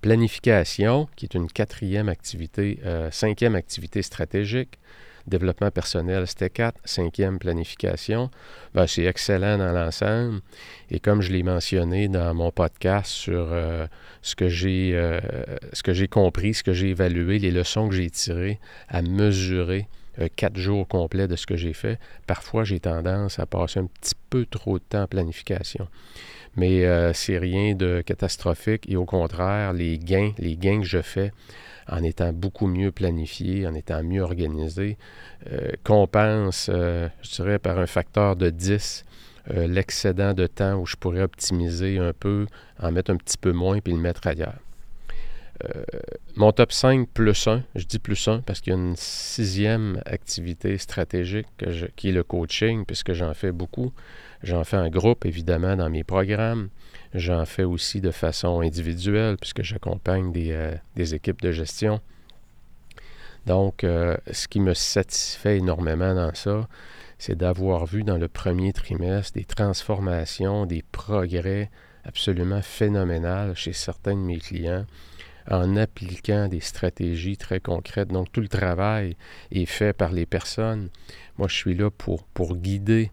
[0.01, 4.79] Planification, qui est une quatrième activité, euh, cinquième activité stratégique.
[5.27, 6.79] Développement personnel, c'était quatre.
[6.83, 8.29] Cinquième, planification.
[8.73, 10.41] Ben, c'est excellent dans l'ensemble.
[10.91, 13.87] Et comme je l'ai mentionné dans mon podcast sur euh,
[14.21, 15.19] ce que j'ai euh,
[15.71, 18.59] ce que j'ai compris, ce que j'ai évalué, les leçons que j'ai tirées
[18.89, 19.87] à mesurer
[20.35, 24.13] quatre jours complets de ce que j'ai fait, parfois j'ai tendance à passer un petit
[24.29, 25.87] peu trop de temps en planification
[26.55, 31.01] mais euh, c'est rien de catastrophique et au contraire, les gains, les gains que je
[31.01, 31.31] fais
[31.87, 34.97] en étant beaucoup mieux planifié, en étant mieux organisé,
[35.51, 39.05] euh, compensent, euh, je dirais, par un facteur de 10
[39.49, 42.47] l'excédent de temps où je pourrais optimiser un peu,
[42.79, 44.55] en mettre un petit peu moins puis le mettre ailleurs.
[46.37, 50.01] mon top 5 plus 1, je dis plus 1 parce qu'il y a une sixième
[50.05, 51.47] activité stratégique
[51.97, 53.91] qui est le coaching, puisque j'en fais beaucoup.
[54.43, 56.69] J'en fais en groupe, évidemment, dans mes programmes.
[57.13, 62.01] J'en fais aussi de façon individuelle, puisque j'accompagne des, euh, des, équipes de gestion.
[63.45, 66.67] Donc, euh, ce qui me satisfait énormément dans ça,
[67.19, 71.69] c'est d'avoir vu dans le premier trimestre des transformations, des progrès
[72.03, 74.85] absolument phénoménaux chez certains de mes clients
[75.49, 78.09] en appliquant des stratégies très concrètes.
[78.09, 79.15] Donc, tout le travail
[79.51, 80.89] est fait par les personnes.
[81.37, 83.11] Moi, je suis là pour, pour guider,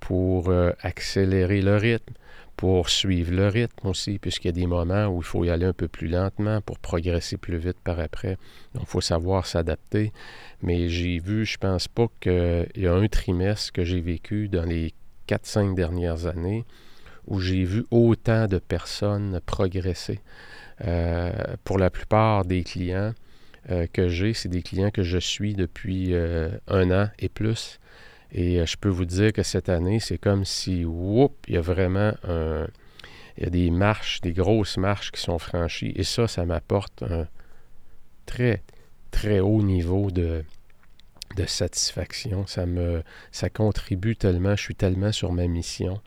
[0.00, 2.14] pour euh, accélérer le rythme,
[2.56, 5.66] pour suivre le rythme aussi, puisqu'il y a des moments où il faut y aller
[5.66, 8.38] un peu plus lentement pour progresser plus vite par après.
[8.74, 10.12] Donc, il faut savoir s'adapter.
[10.62, 14.64] Mais j'ai vu, je pense pas qu'il y a un trimestre que j'ai vécu dans
[14.64, 14.94] les
[15.28, 16.64] 4-5 dernières années
[17.26, 20.20] où j'ai vu autant de personnes progresser.
[20.84, 21.32] Euh,
[21.64, 23.14] pour la plupart des clients
[23.70, 27.80] euh, que j'ai, c'est des clients que je suis depuis euh, un an et plus.
[28.32, 31.60] Et je peux vous dire que cette année, c'est comme si, whoop, il y a
[31.60, 32.12] vraiment
[33.36, 35.92] il y a des marches, des grosses marches qui sont franchies.
[35.94, 37.26] Et ça, ça m'apporte un
[38.24, 38.62] très,
[39.10, 40.44] très haut niveau de,
[41.36, 42.46] de satisfaction.
[42.46, 46.00] Ça me ça contribue tellement, je suis tellement sur ma mission.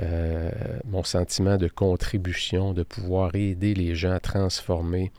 [0.00, 0.50] Euh,
[0.84, 5.10] mon sentiment de contribution, de pouvoir aider les gens à transformer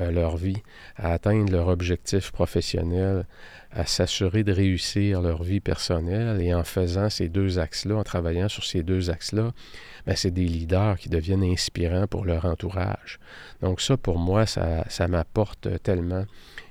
[0.00, 0.62] euh, leur vie,
[0.96, 3.24] à atteindre leur objectif professionnel,
[3.70, 6.40] à s'assurer de réussir leur vie personnelle.
[6.40, 9.52] Et en faisant ces deux axes-là, en travaillant sur ces deux axes-là,
[10.06, 13.18] ben, c'est des leaders qui deviennent inspirants pour leur entourage.
[13.60, 16.24] Donc ça, pour moi, ça, ça m'apporte tellement.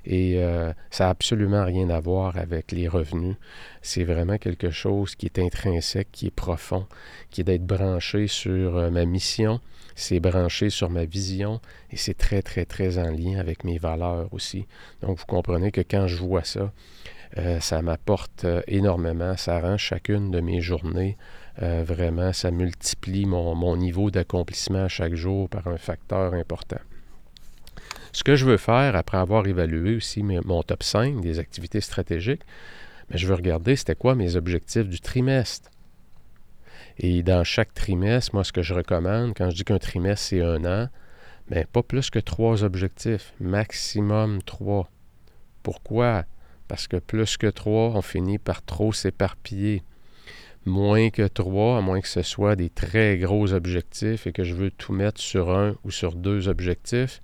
[0.10, 3.36] Et euh, ça n'a absolument rien à voir avec les revenus.
[3.82, 6.88] C'est vraiment quelque chose qui est intrinsèque, qui est profond,
[7.30, 9.60] qui est d'être branché sur euh, ma mission,
[9.96, 11.60] c'est branché sur ma vision
[11.92, 14.66] et c'est très, très, très en lien avec mes valeurs aussi.
[15.02, 16.72] Donc, vous comprenez que quand je vois ça,
[17.38, 21.18] euh, ça m'apporte énormément, ça rend chacune de mes journées
[21.60, 26.78] vraiment, ça multiplie mon, mon niveau d'accomplissement chaque jour par un facteur important.
[28.18, 32.42] Ce que je veux faire, après avoir évalué aussi mon top 5 des activités stratégiques,
[33.10, 35.70] mais ben, je veux regarder c'était quoi mes objectifs du trimestre.
[36.98, 40.42] Et dans chaque trimestre, moi, ce que je recommande, quand je dis qu'un trimestre, c'est
[40.42, 40.90] un an,
[41.52, 44.90] bien, pas plus que trois objectifs, maximum trois.
[45.62, 46.26] Pourquoi?
[46.68, 49.84] Parce que plus que trois, on finit par trop s'éparpiller.
[50.66, 54.56] Moins que trois, à moins que ce soit des très gros objectifs et que je
[54.56, 57.22] veux tout mettre sur un ou sur deux objectifs,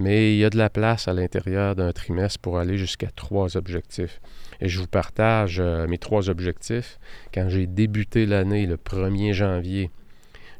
[0.00, 3.56] mais il y a de la place à l'intérieur d'un trimestre pour aller jusqu'à trois
[3.56, 4.20] objectifs.
[4.60, 6.98] Et je vous partage euh, mes trois objectifs.
[7.32, 9.90] Quand j'ai débuté l'année le 1er janvier,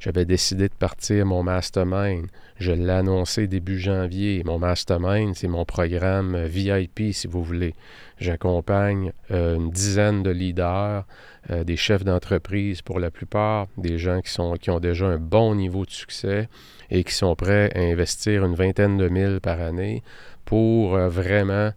[0.00, 2.26] j'avais décidé de partir mon mastermind.
[2.56, 4.42] Je l'ai annoncé début janvier.
[4.46, 7.74] Mon mastermind, c'est mon programme VIP, si vous voulez.
[8.18, 11.04] J'accompagne euh, une dizaine de leaders,
[11.50, 15.18] euh, des chefs d'entreprise pour la plupart, des gens qui, sont, qui ont déjà un
[15.18, 16.48] bon niveau de succès
[16.90, 20.02] et qui sont prêts à investir une vingtaine de mille par année
[20.46, 21.72] pour euh, vraiment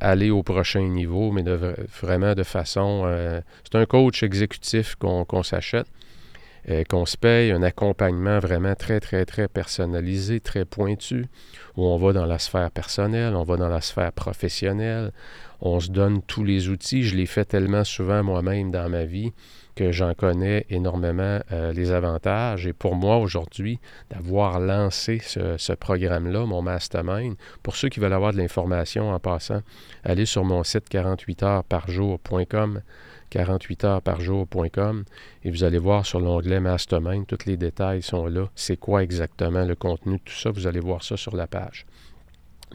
[0.00, 3.10] aller au prochain niveau, mais de, vraiment de façon...
[3.64, 5.86] c'est un coach exécutif qu'on s'achète.
[6.70, 11.26] Euh, qu'on se paye un accompagnement vraiment très, très, très personnalisé, très pointu,
[11.76, 15.12] où on va dans la sphère personnelle, on va dans la sphère professionnelle,
[15.60, 17.02] on se donne tous les outils.
[17.02, 19.32] Je l'ai fait tellement souvent moi-même dans ma vie
[19.74, 22.66] que j'en connais énormément euh, les avantages.
[22.66, 23.78] Et pour moi, aujourd'hui,
[24.10, 29.18] d'avoir lancé ce, ce programme-là, mon mastermind, pour ceux qui veulent avoir de l'information en
[29.18, 29.60] passant,
[30.04, 32.80] allez sur mon site 48 heures par jour.com
[33.34, 35.04] 48 heures par jour.com
[35.42, 38.48] et vous allez voir sur l'onglet Mastermind, tous les détails sont là.
[38.54, 41.84] C'est quoi exactement le contenu, tout ça, vous allez voir ça sur la page.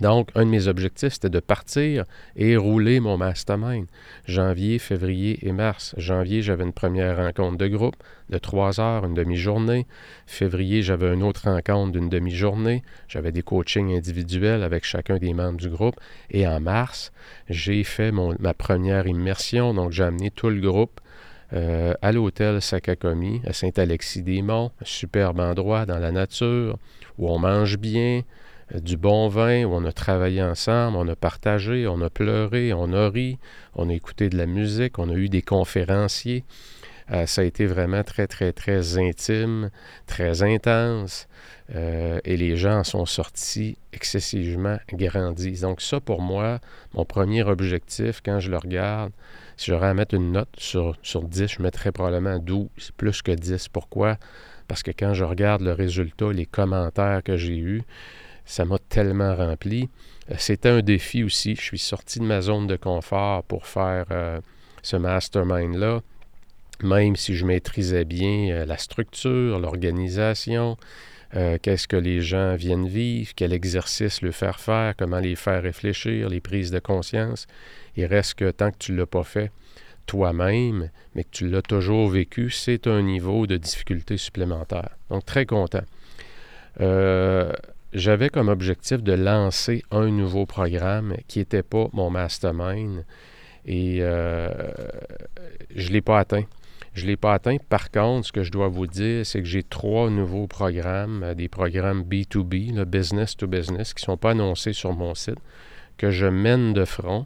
[0.02, 3.86] Donc, un de mes objectifs, c'était de partir et rouler mon mastermind.
[4.26, 5.94] Janvier, février et mars.
[5.98, 7.96] Janvier, j'avais une première rencontre de groupe
[8.30, 9.88] de trois heures, une demi-journée.
[10.26, 12.84] Février, j'avais une autre rencontre d'une demi-journée.
[13.08, 16.00] J'avais des coachings individuels avec chacun des membres du groupe.
[16.30, 17.12] Et en mars,
[17.50, 19.74] j'ai fait ma première immersion.
[19.74, 21.02] Donc, j'ai amené tout le groupe
[21.54, 26.78] euh, à l'hôtel Sakakomi, à Saint-Alexis-des-Monts, superbe endroit dans la nature
[27.18, 28.22] où on mange bien,
[28.76, 32.94] du bon vin, où on a travaillé ensemble, on a partagé, on a pleuré, on
[32.94, 33.40] a ri,
[33.76, 36.44] on a écouté de la musique, on a eu des conférenciers.
[37.12, 39.72] Euh, ça a été vraiment très, très, très intime,
[40.06, 41.28] très intense.
[41.76, 45.62] Euh, et les gens sont sortis excessivement grandis.
[45.62, 46.60] Donc ça, pour moi,
[46.94, 49.12] mon premier objectif, quand je le regarde,
[49.58, 53.32] si j'aurais à mettre une note sur, sur 10, je mettrais probablement 12, plus que
[53.32, 53.68] 10.
[53.70, 54.18] Pourquoi?
[54.68, 57.84] Parce que quand je regarde le résultat, les commentaires que j'ai eus,
[58.50, 59.90] ça m'a tellement rempli.
[60.32, 61.56] Euh, c'était un défi aussi.
[61.56, 64.42] Je suis sorti de ma zone de confort pour faire euh,
[64.82, 66.02] ce mastermind-là,
[66.82, 70.78] même si je maîtrisais bien euh, la structure, l'organisation,
[71.62, 76.28] qu'est-ce que les gens viennent vivre, quel exercice le faire faire, comment les faire réfléchir,
[76.28, 77.46] les prises de conscience.
[77.96, 79.52] Il reste que tant que tu ne l'as pas fait
[80.08, 84.90] toi-même, mais que tu l'as toujours vécu, c'est un niveau de difficulté supplémentaire.
[85.12, 85.84] Donc, très content.
[86.82, 87.52] Euh,
[87.94, 93.04] j'avais comme objectif de lancer un nouveau programme qui n'était pas mon mastermind
[93.66, 94.50] et euh,
[95.76, 96.44] je ne l'ai pas atteint.
[96.94, 97.58] Je ne l'ai pas atteint.
[97.70, 101.34] Par contre, ce que je dois vous dire, c'est que j'ai trois nouveaux programmes, euh,
[101.34, 105.40] des programmes B2B, le business to business, qui ne sont pas annoncés sur mon site,
[105.98, 107.26] que je mène de front.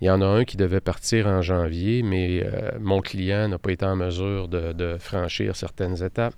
[0.00, 3.58] Il y en a un qui devait partir en janvier, mais euh, mon client n'a
[3.58, 6.34] pas été en mesure de franchir certaines étapes.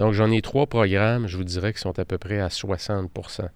[0.00, 3.50] Donc, j'en ai trois programmes, je vous dirais, qui sont à peu près à 60%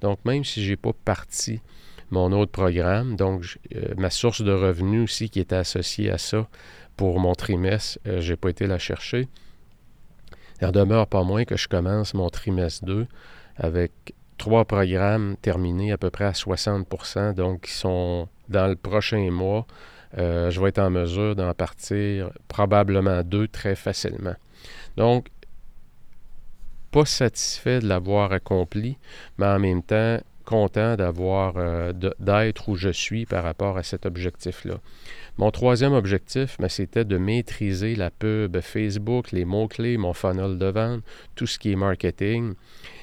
[0.00, 1.60] Donc, même si je n'ai pas parti
[2.10, 6.48] mon autre programme, donc euh, ma source de revenus aussi qui était associée à ça
[6.96, 9.28] pour mon trimestre, euh, je n'ai pas été la chercher.
[10.60, 13.06] Il demeure pas moins que je commence mon trimestre 2
[13.56, 13.92] avec
[14.36, 19.64] trois programmes terminés à peu près à 60% donc qui sont dans le prochain mois.
[20.18, 24.34] Euh, je vais être en mesure d'en partir probablement deux très facilement.
[24.96, 25.28] Donc,
[26.94, 28.98] pas satisfait de l'avoir accompli,
[29.38, 34.06] mais en même temps content d'avoir euh, d'être où je suis par rapport à cet
[34.06, 34.76] objectif-là.
[35.36, 40.66] Mon troisième objectif, ben, c'était de maîtriser la pub Facebook, les mots-clés, mon funnel de
[40.66, 41.00] vente,
[41.34, 42.54] tout ce qui est marketing.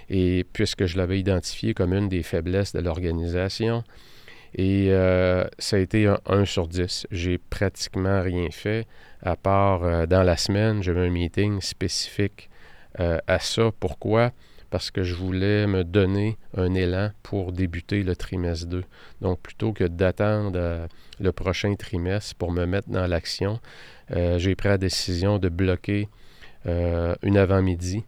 [0.10, 3.84] Et puisque je l'avais identifié comme une des faiblesses de l'organisation,
[4.56, 7.08] et euh, ça a été un 1 sur 10.
[7.12, 8.88] J'ai pratiquement rien fait,
[9.22, 12.51] à part euh, dans la semaine, j'avais un meeting spécifique
[13.00, 13.72] euh, à ça.
[13.80, 14.32] Pourquoi?
[14.70, 18.84] Parce que je voulais me donner un élan pour débuter le trimestre 2.
[19.22, 20.88] Donc, plutôt que d'attendre euh,
[21.20, 23.60] le prochain trimestre pour me mettre dans l'action,
[24.12, 26.10] euh, j'ai pris la décision de bloquer
[27.24, 28.06] une avant-midi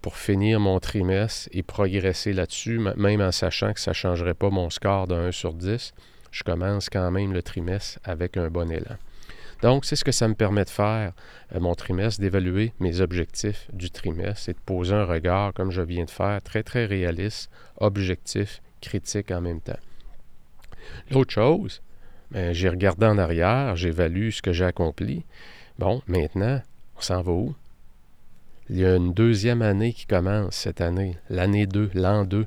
[0.00, 4.48] pour finir mon trimestre et progresser là-dessus, même en sachant que ça ne changerait pas
[4.48, 5.92] mon score de 1 sur 10.
[6.30, 8.96] Je commence quand même le trimestre avec un bon élan.
[9.62, 11.12] Donc, c'est ce que ça me permet de faire,
[11.54, 15.82] euh, mon trimestre, d'évaluer mes objectifs du trimestre et de poser un regard, comme je
[15.82, 19.78] viens de faire, très, très réaliste, objectif, critique en même temps.
[21.10, 21.82] L'autre chose,
[22.30, 25.24] ben, j'ai regardé en arrière, j'évalue ce que j'ai accompli.
[25.78, 26.60] Bon, maintenant,
[26.96, 27.54] on s'en va où?
[28.70, 32.46] Il y a une deuxième année qui commence cette année, l'année 2, l'an 2.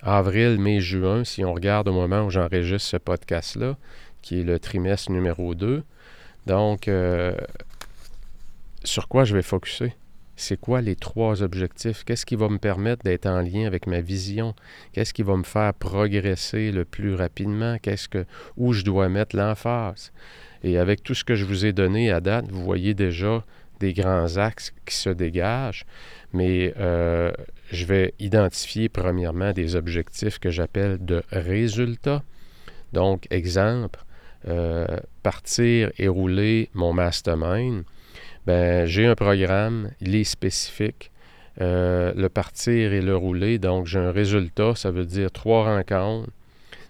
[0.00, 3.76] Avril, mai, juin, si on regarde au moment où j'enregistre ce podcast-là,
[4.22, 5.84] qui est le trimestre numéro 2.
[6.46, 7.36] Donc, euh,
[8.84, 9.94] sur quoi je vais focuser?
[10.34, 12.04] C'est quoi les trois objectifs?
[12.04, 14.54] Qu'est-ce qui va me permettre d'être en lien avec ma vision?
[14.92, 17.76] Qu'est-ce qui va me faire progresser le plus rapidement?
[17.80, 18.24] Qu'est-ce que
[18.56, 20.10] où je dois mettre l'emphase?
[20.64, 23.44] Et avec tout ce que je vous ai donné à date, vous voyez déjà
[23.78, 25.84] des grands axes qui se dégagent,
[26.32, 27.32] mais euh,
[27.70, 32.22] je vais identifier premièrement des objectifs que j'appelle de résultats.
[32.92, 34.00] Donc, exemple,
[34.48, 34.86] euh,
[35.22, 37.84] partir et rouler mon mastermind,
[38.46, 41.10] ben, j'ai un programme, il est spécifique.
[41.60, 46.30] Euh, le partir et le rouler, donc j'ai un résultat, ça veut dire trois rencontres.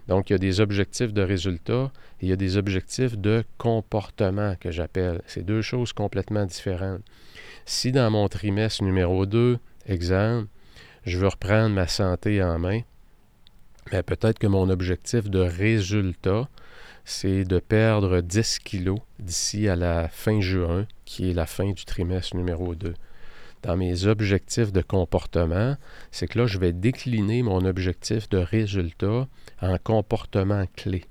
[0.07, 3.43] Donc, il y a des objectifs de résultat et il y a des objectifs de
[3.57, 5.21] comportement que j'appelle.
[5.27, 7.01] C'est deux choses complètement différentes.
[7.65, 10.47] Si dans mon trimestre numéro 2, exemple,
[11.05, 12.81] je veux reprendre ma santé en main,
[13.91, 16.47] ben peut-être que mon objectif de résultat,
[17.05, 21.85] c'est de perdre 10 kilos d'ici à la fin juin, qui est la fin du
[21.85, 22.93] trimestre numéro 2.
[23.63, 25.77] Dans mes objectifs de comportement,
[26.11, 29.27] c'est que là, je vais décliner mon objectif de résultat
[29.61, 31.05] en comportement clé.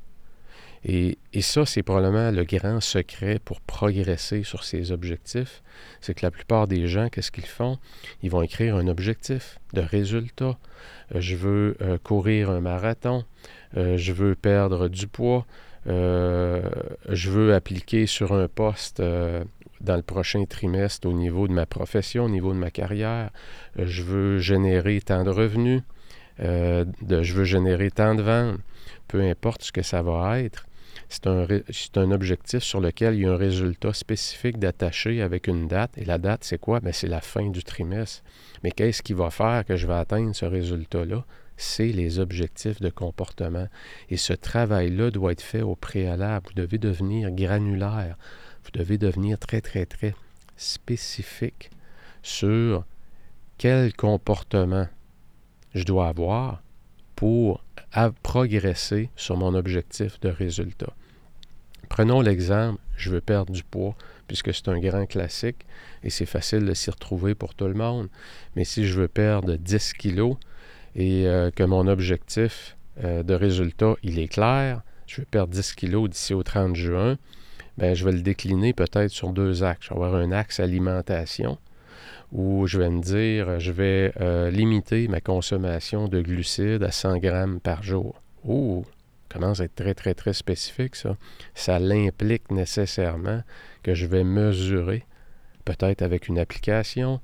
[0.85, 5.63] Et, et, ça, c'est probablement le grand secret pour progresser sur ces objectifs.
[6.01, 7.79] C'est que la plupart des gens, qu'est-ce qu'ils font?
[8.23, 10.59] Ils vont écrire un objectif de résultat.
[11.15, 13.25] Euh, je veux euh, courir un marathon.
[13.77, 15.47] Euh, je veux perdre du poids.
[15.87, 16.62] Euh,
[17.09, 19.45] je veux appliquer sur un poste euh,
[19.81, 23.31] dans le prochain trimestre au niveau de ma profession, au niveau de ma carrière.
[23.79, 25.83] Euh, je veux générer tant de revenus.
[26.38, 28.59] je veux générer tant de ventes.
[29.09, 30.67] Peu importe ce que ça va être.
[31.09, 31.46] C'est un,
[31.96, 35.98] un, objectif sur lequel il y a un résultat spécifique d'attacher avec une date.
[35.98, 36.81] Et la date, c'est quoi?
[36.81, 38.23] Ben, c'est la fin du trimestre.
[38.63, 41.25] Mais qu'est-ce qui va faire que je vais atteindre ce résultat-là?
[41.57, 43.69] C'est les objectifs de comportement.
[44.11, 46.46] Et ce travail-là doit être fait au préalable.
[46.48, 48.17] Vous devez devenir granulaire.
[48.65, 50.15] Vous devez devenir très, très, très
[50.57, 51.71] spécifique
[52.23, 52.85] sur
[53.59, 54.88] quel comportement
[55.75, 56.63] je dois avoir
[57.17, 57.65] pour
[58.23, 60.92] progresser sur mon objectif de résultat.
[61.88, 63.94] Prenons l'exemple, je veux perdre du poids,
[64.27, 65.67] puisque c'est un grand classique
[66.03, 68.09] et c'est facile de s'y retrouver pour tout le monde.
[68.57, 70.37] Mais si je veux perdre 10 kilos
[70.95, 75.75] et euh, que mon objectif euh, de résultat, il est clair, je veux perdre 10
[75.75, 77.17] kilos d'ici au 30 juin,
[77.79, 79.87] bien, je vais le décliner peut-être sur deux axes.
[79.87, 81.59] Je vais avoir un axe alimentation
[82.33, 87.19] où je vais me dire, je vais euh, limiter ma consommation de glucides à 100
[87.19, 88.21] grammes par jour.
[88.47, 88.85] Oh,
[89.29, 91.17] commence à être très, très, très spécifique, ça.
[91.55, 93.43] Ça l'implique nécessairement
[93.83, 95.05] que je vais mesurer,
[95.65, 97.21] peut-être avec une application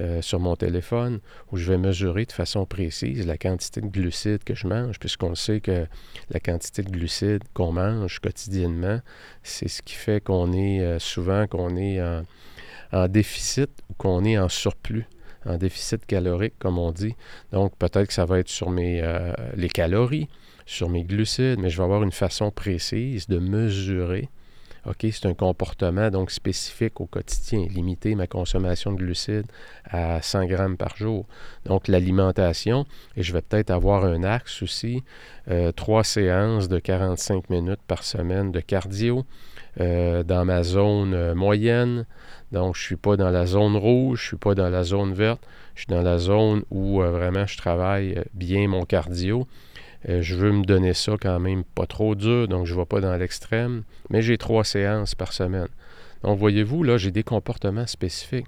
[0.00, 1.20] euh, sur mon téléphone,
[1.50, 5.34] où je vais mesurer de façon précise la quantité de glucides que je mange, puisqu'on
[5.34, 5.86] sait que
[6.30, 9.00] la quantité de glucides qu'on mange quotidiennement,
[9.42, 12.00] c'est ce qui fait qu'on est euh, souvent qu'on est
[12.92, 15.06] en, déficit ou qu'on est en surplus
[15.44, 17.16] en déficit calorique, comme on dit.
[17.50, 20.28] Donc, peut-être que ça va être sur mes, euh, les calories,
[20.66, 24.28] sur mes glucides, mais je vais avoir une façon précise de mesurer.
[25.00, 29.46] C'est un comportement donc spécifique au quotidien, limiter ma consommation de glucides
[29.88, 31.24] à 100 grammes par jour.
[31.66, 35.04] Donc l'alimentation, et je vais peut-être avoir un axe aussi,
[35.48, 39.24] euh, trois séances de 45 minutes par semaine de cardio
[39.80, 42.04] euh, dans ma zone euh, moyenne.
[42.50, 44.82] Donc je ne suis pas dans la zone rouge, je ne suis pas dans la
[44.82, 45.42] zone verte,
[45.74, 49.46] je suis dans la zone où vraiment je travaille bien mon cardio.
[50.08, 52.86] Euh, je veux me donner ça quand même pas trop dur, donc je ne vais
[52.86, 55.68] pas dans l'extrême, mais j'ai trois séances par semaine.
[56.22, 58.46] Donc voyez-vous, là, j'ai des comportements spécifiques.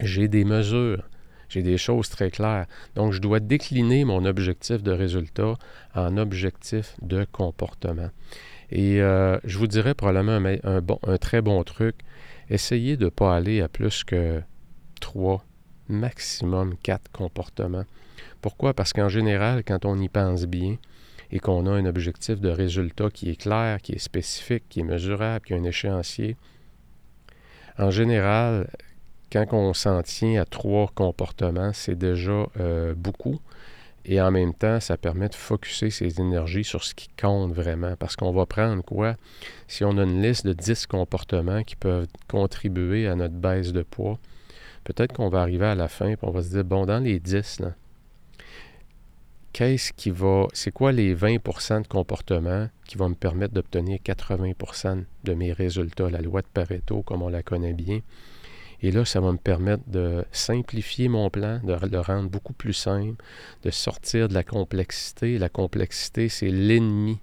[0.00, 1.02] J'ai des mesures.
[1.48, 2.66] J'ai des choses très claires.
[2.96, 5.54] Donc, je dois décliner mon objectif de résultat
[5.94, 8.10] en objectif de comportement.
[8.70, 11.96] Et euh, je vous dirais probablement un, un très bon truc.
[12.50, 14.42] Essayez de ne pas aller à plus que
[15.00, 15.44] trois,
[15.88, 17.84] maximum quatre comportements.
[18.46, 18.74] Pourquoi?
[18.74, 20.76] Parce qu'en général, quand on y pense bien
[21.32, 24.84] et qu'on a un objectif de résultat qui est clair, qui est spécifique, qui est
[24.84, 26.36] mesurable, qui a un échéancier,
[27.76, 28.70] en général,
[29.32, 33.40] quand on s'en tient à trois comportements, c'est déjà euh, beaucoup.
[34.04, 37.96] Et en même temps, ça permet de focuser ses énergies sur ce qui compte vraiment.
[37.98, 39.16] Parce qu'on va prendre quoi?
[39.66, 43.82] Si on a une liste de 10 comportements qui peuvent contribuer à notre baisse de
[43.82, 44.20] poids,
[44.84, 47.18] peut-être qu'on va arriver à la fin et on va se dire, bon, dans les
[47.18, 47.72] 10, là,
[49.56, 55.04] qu'est-ce qui va, c'est quoi les 20% de comportement qui vont me permettre d'obtenir 80%
[55.24, 58.00] de mes résultats, la loi de Pareto comme on la connaît bien.
[58.82, 62.74] Et là, ça va me permettre de simplifier mon plan, de le rendre beaucoup plus
[62.74, 63.14] simple,
[63.62, 65.38] de sortir de la complexité.
[65.38, 67.18] La complexité, c'est l'ennemi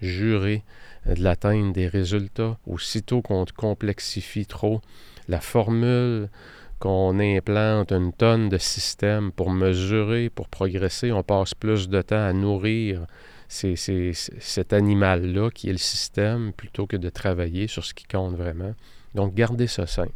[0.00, 0.64] juré
[1.06, 2.58] de l'atteinte des résultats.
[2.66, 4.80] Aussitôt qu'on complexifie trop
[5.28, 6.30] la formule,
[6.78, 11.12] qu'on implante une tonne de systèmes pour mesurer, pour progresser.
[11.12, 13.06] On passe plus de temps à nourrir
[13.48, 18.74] cet animal-là qui est le système plutôt que de travailler sur ce qui compte vraiment.
[19.14, 20.12] Donc, gardez ça simple.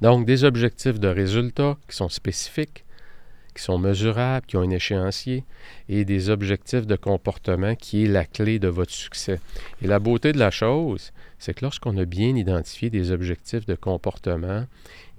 [0.00, 2.84] Donc, des objectifs de résultats qui sont spécifiques,
[3.54, 5.44] qui sont mesurables, qui ont un échéancier,
[5.88, 9.40] et des objectifs de comportement qui est la clé de votre succès.
[9.82, 13.74] Et la beauté de la chose, c'est que lorsqu'on a bien identifié des objectifs de
[13.74, 14.64] comportement,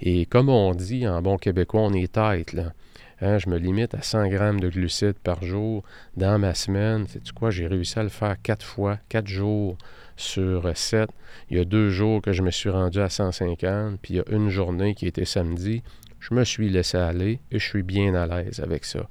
[0.01, 2.74] et comme on dit en bon québécois, on est tête, là.
[3.22, 5.84] Hein, je me limite à 100 grammes de glucides par jour
[6.15, 7.05] dans ma semaine.
[7.05, 7.49] Sais-tu quoi?
[7.49, 9.78] J'ai réussi à le faire quatre fois, quatre jours
[10.15, 11.09] sur sept.
[11.49, 14.20] Il y a deux jours que je me suis rendu à 150, puis il y
[14.22, 15.84] a une journée qui était samedi.
[16.22, 19.09] Je me suis laissé aller et je suis bien à l'aise avec ça.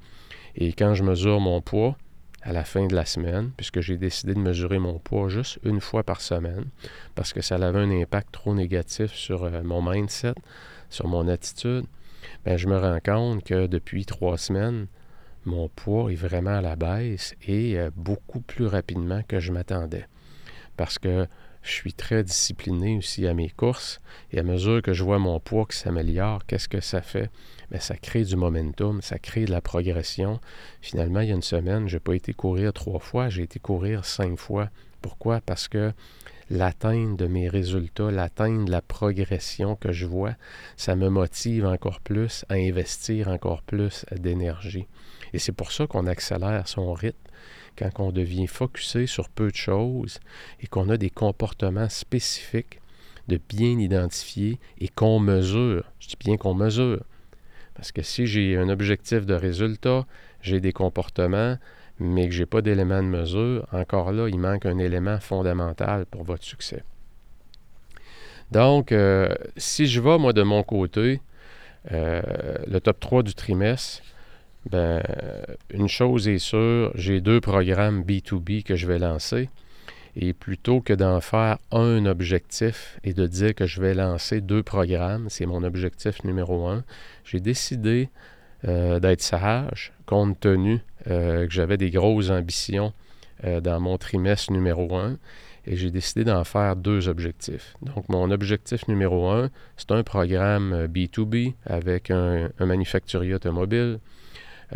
[0.56, 1.96] Et quand je mesure mon poids,
[2.48, 5.82] à la fin de la semaine, puisque j'ai décidé de mesurer mon poids juste une
[5.82, 6.64] fois par semaine,
[7.14, 10.32] parce que ça avait un impact trop négatif sur euh, mon mindset,
[10.88, 11.84] sur mon attitude,
[12.46, 14.86] bien, je me rends compte que depuis trois semaines,
[15.44, 20.06] mon poids est vraiment à la baisse et euh, beaucoup plus rapidement que je m'attendais.
[20.78, 21.26] Parce que
[21.68, 24.00] je suis très discipliné aussi à mes courses
[24.32, 27.30] et à mesure que je vois mon poids qui s'améliore, qu'est-ce que ça fait?
[27.70, 30.40] Bien, ça crée du momentum, ça crée de la progression.
[30.80, 33.58] Finalement, il y a une semaine, je n'ai pas été courir trois fois, j'ai été
[33.58, 34.70] courir cinq fois.
[35.02, 35.42] Pourquoi?
[35.42, 35.92] Parce que
[36.48, 40.34] l'atteinte de mes résultats, l'atteinte de la progression que je vois,
[40.78, 44.86] ça me motive encore plus à investir encore plus d'énergie.
[45.34, 47.27] Et c'est pour ça qu'on accélère son rythme
[47.78, 50.18] quand on devient focusé sur peu de choses
[50.60, 52.80] et qu'on a des comportements spécifiques
[53.28, 55.84] de bien identifier et qu'on mesure.
[56.00, 57.04] Je dis bien qu'on mesure.
[57.74, 60.06] Parce que si j'ai un objectif de résultat,
[60.40, 61.56] j'ai des comportements,
[62.00, 66.06] mais que je n'ai pas d'élément de mesure, encore là, il manque un élément fondamental
[66.06, 66.82] pour votre succès.
[68.50, 71.20] Donc, euh, si je vais, moi, de mon côté,
[71.92, 72.22] euh,
[72.66, 74.02] le top 3 du trimestre,
[74.66, 75.02] Ben,
[75.70, 79.48] une chose est sûre, j'ai deux programmes B2B que je vais lancer.
[80.16, 84.64] Et plutôt que d'en faire un objectif et de dire que je vais lancer deux
[84.64, 86.82] programmes, c'est mon objectif numéro un,
[87.24, 88.08] j'ai décidé
[88.66, 92.92] euh, d'être sage, compte tenu euh, que j'avais des grosses ambitions
[93.44, 95.18] euh, dans mon trimestre numéro un,
[95.66, 97.74] et j'ai décidé d'en faire deux objectifs.
[97.82, 104.00] Donc, mon objectif numéro un, c'est un programme B2B avec un manufacturier automobile.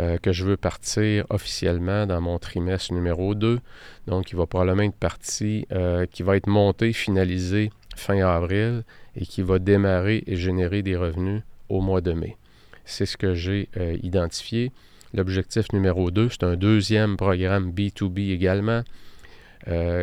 [0.00, 3.60] Euh, que je veux partir officiellement dans mon trimestre numéro 2.
[4.06, 8.84] Donc, il va probablement être parti, euh, qui va être monté, finalisé fin avril
[9.16, 12.38] et qui va démarrer et générer des revenus au mois de mai.
[12.86, 14.72] C'est ce que j'ai euh, identifié.
[15.12, 18.82] L'objectif numéro 2, c'est un deuxième programme B2B également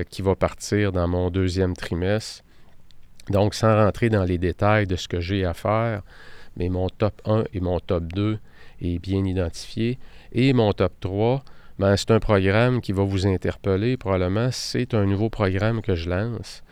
[0.09, 2.45] qui va partir dans mon deuxième trimestre.
[3.29, 6.01] Donc, sans rentrer dans les détails de ce que j'ai à faire,
[6.55, 8.39] mais mon top 1 et mon top 2
[8.81, 9.97] est bien identifié.
[10.31, 11.43] Et mon top 3,
[11.79, 14.49] ben, c'est un programme qui va vous interpeller probablement.
[14.51, 16.63] C'est un nouveau programme que je lance.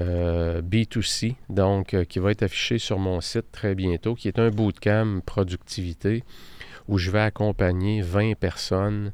[0.00, 4.38] Euh, B2C, donc euh, qui va être affiché sur mon site très bientôt, qui est
[4.38, 6.24] un bootcamp productivité
[6.88, 9.12] où je vais accompagner 20 personnes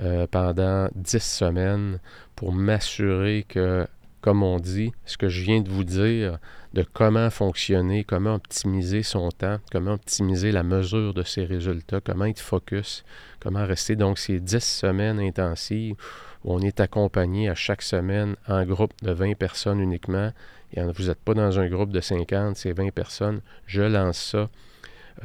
[0.00, 1.98] euh, pendant 10 semaines
[2.36, 3.86] pour m'assurer que,
[4.22, 6.38] comme on dit, ce que je viens de vous dire,
[6.74, 12.24] de comment fonctionner, comment optimiser son temps, comment optimiser la mesure de ses résultats, comment
[12.24, 13.04] être focus,
[13.38, 13.94] comment rester.
[13.94, 15.94] Donc, ces 10 semaines intensives
[16.42, 20.32] où on est accompagné à chaque semaine en groupe de 20 personnes uniquement.
[20.72, 23.40] Et vous n'êtes pas dans un groupe de 50, c'est 20 personnes.
[23.66, 24.50] Je lance ça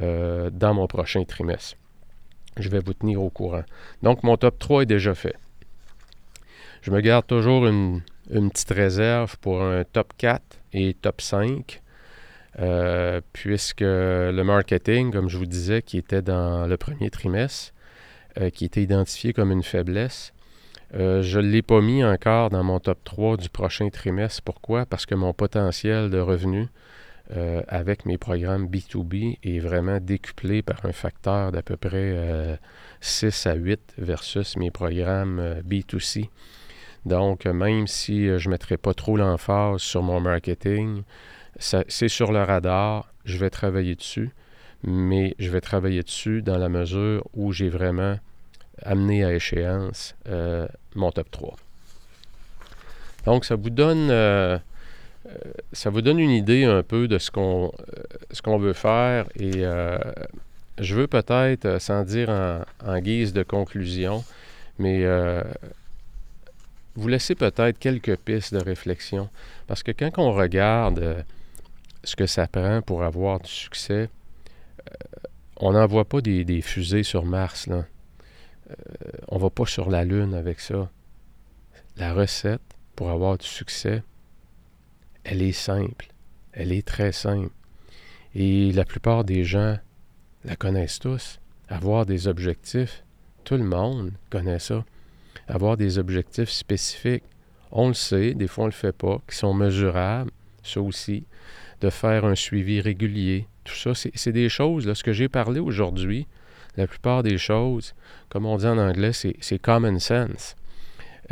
[0.00, 1.76] euh, dans mon prochain trimestre.
[2.58, 3.64] Je vais vous tenir au courant.
[4.04, 5.34] Donc, mon top 3 est déjà fait.
[6.82, 11.82] Je me garde toujours une, une petite réserve pour un top 4 et top 5,
[12.58, 17.72] euh, puisque le marketing, comme je vous disais, qui était dans le premier trimestre,
[18.38, 20.32] euh, qui était identifié comme une faiblesse,
[20.94, 24.42] euh, je ne l'ai pas mis encore dans mon top 3 du prochain trimestre.
[24.42, 24.86] Pourquoi?
[24.86, 26.68] Parce que mon potentiel de revenu
[27.68, 32.58] avec mes programmes B2B est vraiment décuplé par un facteur d'à peu près
[33.00, 36.28] 6 à 8 versus mes programmes B2C.
[37.06, 41.02] Donc, même si euh, je ne mettrai pas trop l'emphase sur mon marketing,
[41.58, 44.30] c'est sur le radar, je vais travailler dessus,
[44.82, 48.16] mais je vais travailler dessus dans la mesure où j'ai vraiment
[48.82, 51.56] amené à échéance euh, mon top 3.
[53.26, 54.58] Donc, ça vous donne, euh,
[55.72, 59.64] ça vous donne une idée un peu de ce qu'on veut faire et
[60.78, 64.24] je veux peut-être, sans dire en, guise de conclusion,
[64.78, 65.04] mais
[66.96, 69.28] vous laissez peut-être quelques pistes de réflexion.
[69.66, 71.22] Parce que quand on regarde euh,
[72.04, 74.08] ce que ça prend pour avoir du succès,
[74.88, 74.94] euh,
[75.56, 77.68] on n'envoie pas des, fusées sur Mars.
[77.68, 77.82] Euh,
[79.28, 80.90] on ne va pas sur la Lune avec ça.
[81.96, 82.62] La recette
[82.96, 84.02] pour avoir du succès,
[85.24, 86.08] elle est simple.
[86.52, 87.50] Elle est très simple.
[88.34, 89.76] Et la plupart des gens
[90.44, 91.40] la connaissent tous.
[91.68, 93.04] Avoir des objectifs,
[93.44, 94.84] tout le monde connaît ça
[95.50, 97.24] avoir des objectifs spécifiques.
[97.72, 100.30] On le sait, des fois on ne le fait pas, qui sont mesurables,
[100.62, 101.24] ça aussi,
[101.80, 103.46] de faire un suivi régulier.
[103.64, 106.26] Tout ça, c'est des choses, là, ce que j'ai parlé aujourd'hui,
[106.76, 107.94] la plupart des choses,
[108.28, 110.56] comme on dit en anglais, c'est common sense.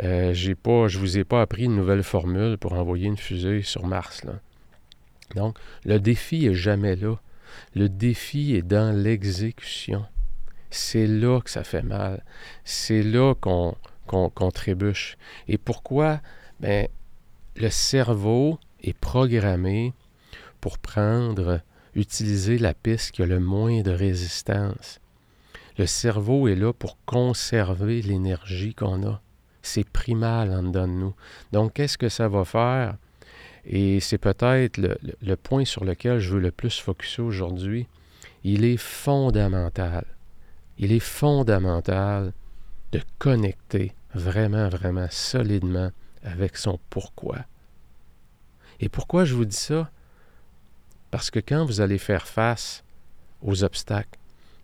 [0.01, 3.61] Euh, pas, je ne vous ai pas appris une nouvelle formule pour envoyer une fusée
[3.63, 4.23] sur Mars.
[4.23, 4.39] Là.
[5.35, 7.15] Donc, le défi est jamais là.
[7.75, 10.05] Le défi est dans l'exécution.
[10.69, 12.23] C'est là que ça fait mal.
[12.63, 13.75] C'est là qu'on
[14.09, 15.17] qu'on trébuche.
[15.47, 16.21] Et pourquoi?
[16.59, 16.87] Ben,
[17.55, 19.93] le cerveau est programmé
[20.61, 21.61] pour prendre,
[21.95, 24.99] utiliser la piste qui a le moins de résistance.
[25.77, 29.21] Le cerveau est là pour conserver l'énergie qu'on a.
[29.61, 31.15] C'est primal en dedans de nous.
[31.51, 32.97] Donc, qu'est-ce que ça va faire?
[33.65, 37.87] Et c'est peut-être le, le, point sur lequel je veux le plus focuser aujourd'hui.
[38.43, 40.05] Il est fondamental.
[40.77, 42.33] Il est fondamental
[42.91, 45.91] de connecter vraiment, vraiment solidement
[46.23, 47.39] avec son pourquoi.
[48.79, 49.89] Et pourquoi je vous dis ça?
[51.11, 52.83] Parce que quand vous allez faire face
[53.41, 54.19] aux obstacles,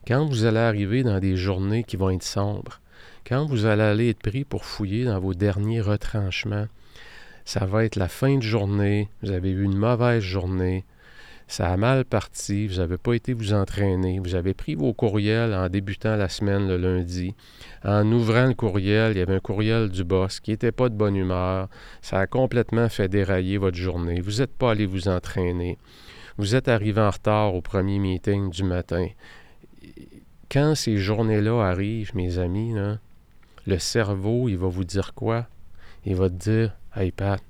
[0.08, 2.80] quand vous allez arriver dans des journées qui vont être sombres,
[3.26, 6.68] quand vous allez aller être pris pour fouiller dans vos derniers retranchements,
[7.44, 10.86] ça va être la fin de journée, vous avez eu une mauvaise journée,
[11.48, 15.54] ça a mal parti, vous n'avez pas été vous entraîner, vous avez pris vos courriels
[15.54, 17.36] en débutant la semaine le lundi.
[17.84, 20.96] En ouvrant le courriel, il y avait un courriel du boss qui n'était pas de
[20.96, 21.70] bonne humeur.
[22.02, 24.22] Ça a complètement fait dérailler votre journée.
[24.22, 25.78] Vous n'êtes pas allé vous entraîner.
[26.38, 29.08] Vous êtes arrivé en retard au premier meeting du matin.
[30.52, 32.74] quand ces journées-là arrivent, mes amis,
[33.68, 35.48] le cerveau, il va vous dire quoi?
[36.06, 37.42] Il va te dire Hey Pat,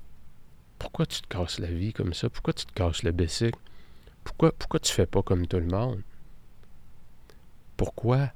[0.78, 2.28] pourquoi tu te casses la vie comme ça?
[2.28, 3.58] Pourquoi tu te casses le bicycle?
[4.26, 6.02] Pourquoi, pourquoi tu fais pas comme tout le monde?
[7.76, 8.32] Pourquoi?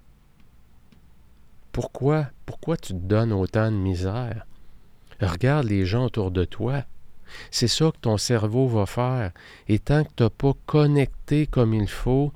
[1.72, 2.28] Pourquoi?
[2.46, 4.46] Pourquoi tu te donnes autant de misère?
[5.20, 6.84] Regarde les gens autour de toi.
[7.50, 9.32] C'est ça que ton cerveau va faire.
[9.66, 12.32] Et tant que tu n'as pas connecté comme il faut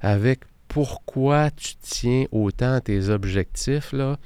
[0.00, 4.16] avec pourquoi tu tiens autant tes objectifs, là,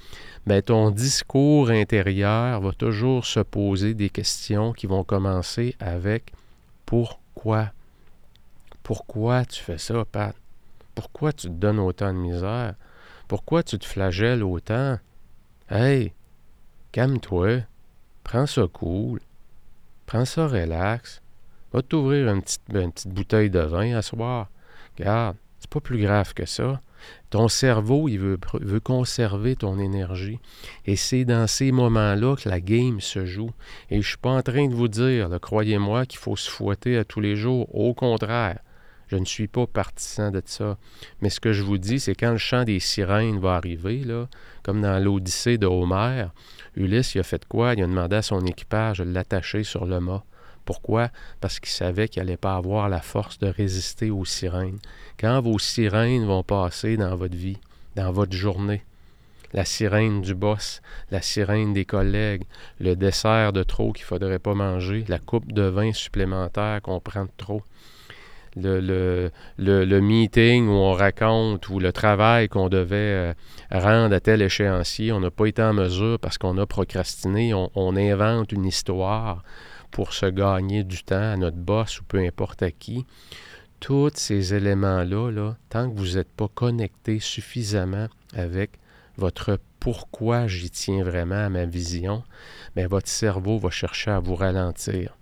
[0.46, 6.32] ben ton discours intérieur va toujours se poser des questions qui vont commencer avec
[6.86, 7.72] pourquoi.
[8.88, 10.34] Pourquoi tu fais ça, Pat?
[10.94, 12.74] Pourquoi tu te donnes autant de misère?
[13.28, 14.98] Pourquoi tu te flagelles autant?
[15.68, 16.14] Hey,
[16.90, 17.64] calme-toi,
[18.24, 19.20] prends ça cool,
[20.06, 21.20] prends ça relax,
[21.70, 24.48] va t'ouvrir une petite, une bouteille de vin à soir.
[24.98, 26.80] Regarde, c'est pas plus grave que ça.
[27.28, 30.38] Ton cerveau, il veut, veut conserver ton énergie.
[30.86, 33.50] Et c'est dans ces moments-là que la game se joue.
[33.90, 36.96] Et je ne suis pas en train de vous dire, croyez-moi, qu'il faut se fouetter
[36.96, 37.68] à tous les jours.
[37.74, 38.60] Au contraire,
[39.08, 40.76] je ne suis pas partisan de ça.
[41.20, 44.28] Mais ce que je vous dis, c'est quand le chant des sirènes va arriver, là,
[44.62, 46.30] comme dans l'Odyssée de Homère,
[46.76, 47.74] Ulysse, il a fait quoi?
[47.74, 50.24] Il a demandé à son équipage de l'attacher sur le mât.
[50.64, 51.08] Pourquoi?
[51.40, 54.78] Parce qu'il savait qu'il n'allait pas avoir la force de résister aux sirènes.
[55.18, 57.56] Quand vos sirènes vont passer dans votre vie,
[57.96, 58.82] dans votre journée,
[59.54, 62.44] la sirène du boss, la sirène des collègues,
[62.80, 67.00] le dessert de trop qu'il ne faudrait pas manger, la coupe de vin supplémentaire qu'on
[67.00, 67.62] prend de trop,
[68.60, 73.32] le, le, meeting où on raconte ou le travail qu'on devait euh,
[73.70, 77.96] rendre à tel échéancier, on n'a pas été en mesure parce qu'on a procrastiné, on
[77.96, 79.42] invente une histoire
[79.90, 83.06] pour se gagner du temps à notre boss ou peu importe à qui.
[83.80, 88.72] Tous ces éléments-là, là, tant que vous n'êtes pas connecté suffisamment avec
[89.16, 92.24] votre pourquoi j'y tiens vraiment à ma vision,
[92.74, 95.17] mais ben, votre cerveau va chercher à vous ralentir.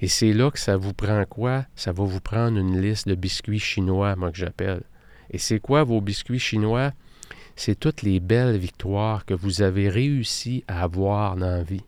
[0.00, 1.66] Et c'est là que ça vous prend quoi?
[1.76, 4.82] Ça va vous prendre une liste de biscuits chinois, moi que j'appelle.
[5.30, 6.92] Et c'est quoi vos biscuits chinois?
[7.56, 11.84] C'est toutes les belles victoires que vous avez réussi à avoir dans la vie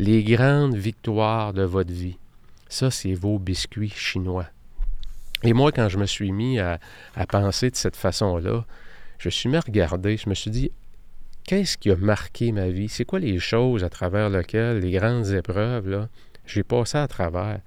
[0.00, 2.16] les grandes victoires de votre vie.
[2.70, 4.46] Ça, c'est vos biscuits chinois.
[5.42, 6.78] Et moi, quand je me suis mis à,
[7.28, 8.64] penser de cette façon-là,
[9.18, 10.72] je suis mis à regarder, je me suis dit,
[11.44, 12.88] qu'est-ce qui a marqué ma vie?
[12.88, 16.08] C'est quoi les choses à travers lesquelles, les grandes épreuves, là,
[16.50, 17.60] j'ai passé à travers?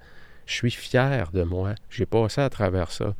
[0.46, 1.74] Je suis fier de moi.
[1.90, 3.14] J'ai passé à travers ça.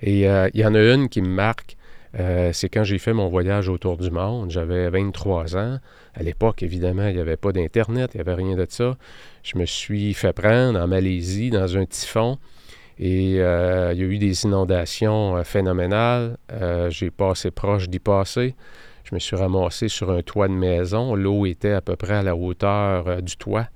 [0.00, 1.76] Et euh, il y en a une qui me marque.
[2.18, 4.50] Euh, c'est quand j'ai fait mon voyage autour du monde.
[4.50, 5.78] J'avais 23 ans.
[6.14, 8.96] À l'époque, évidemment, il n'y avait pas d'Internet, il n'y avait rien de ça.
[9.42, 12.38] Je me suis fait prendre en Malaisie dans un typhon.
[12.98, 16.36] Et euh, il y a eu des inondations phénoménales.
[16.90, 18.54] j'ai passé proche d'y passer.
[19.04, 21.14] Je me suis ramassé sur un toit de maison.
[21.14, 23.68] L'eau était à peu près à la hauteur du toit.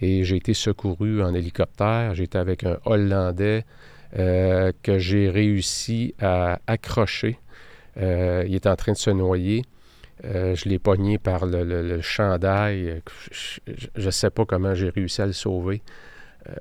[0.00, 2.14] Et j'ai été secouru en hélicoptère.
[2.14, 3.64] J'étais avec un Hollandais
[4.14, 7.38] que j'ai réussi à accrocher
[8.00, 9.64] euh, il est en train de se noyer.
[10.24, 13.02] Euh, je l'ai pogné par le, chandail.
[13.30, 15.82] Je ne sais pas comment j'ai réussi à le sauver.
[16.48, 16.54] Euh,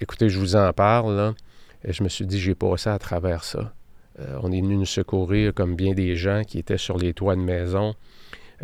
[0.00, 1.34] écoutez, je vous en parle.
[1.86, 3.74] je me suis dit, j'ai passé à travers ça.
[4.42, 7.42] on est venu nous secourir comme bien des gens qui étaient sur les toits de
[7.42, 7.94] maison.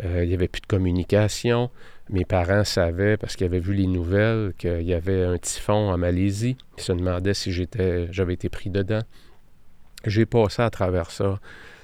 [0.03, 1.69] il n'y avait plus de communication.
[2.11, 5.97] Mes parents savaient, parce qu'ils avaient vu les nouvelles, qu'il y avait un typhon en
[5.97, 6.57] Malaisie.
[6.77, 9.01] Ils se demandaient si j'avais été pris dedans.
[10.05, 11.39] J'ai passé à travers ça.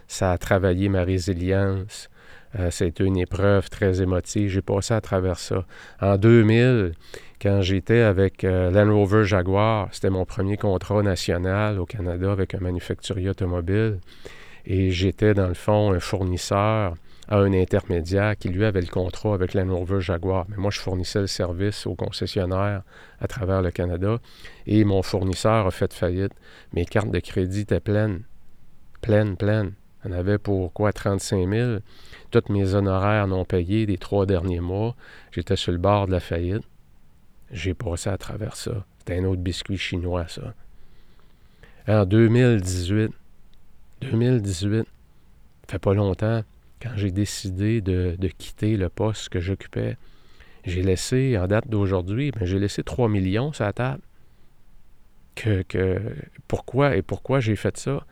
[0.07, 2.09] Ça a travaillé ma résilience.
[2.59, 4.49] Euh, C'était une épreuve très émotive.
[4.49, 5.65] J'ai passé à travers ça.
[6.01, 6.91] En 2000,
[7.41, 12.53] quand j'étais avec euh, Land Rover Jaguar, c'était mon premier contrat national au Canada avec
[12.53, 13.99] un manufacturier automobile.
[14.65, 16.95] Et j'étais, dans le fond, un fournisseur
[17.27, 20.45] à un intermédiaire qui, lui, avait le contrat avec Land Rover Jaguar.
[20.49, 22.83] Mais moi, je fournissais le service aux concessionnaires
[23.19, 24.19] à travers le Canada.
[24.65, 26.33] Et mon fournisseur a fait faillite.
[26.73, 28.23] Mes cartes de crédit étaient pleines.
[29.01, 29.73] Pleines, pleines.
[30.05, 30.93] On avait pour quoi?
[30.93, 31.79] 35 000.
[32.31, 34.95] Tous mes honoraires non payés des trois derniers mois.
[35.31, 36.63] J'étais sur le bord de la faillite.
[37.51, 38.85] J'ai passé à travers ça.
[38.99, 40.53] C'était un autre biscuit chinois, ça.
[41.87, 43.11] En 2018,
[44.01, 44.85] 2018, ça
[45.67, 46.43] fait pas longtemps,
[46.81, 49.97] quand j'ai décidé de, quitter le poste que j'occupais,
[50.65, 54.01] j'ai laissé, en date d'aujourd'hui, ben, j'ai laissé 3 millions sur la table.
[55.35, 56.01] Que, que,
[56.47, 58.05] pourquoi et pourquoi j'ai fait ça?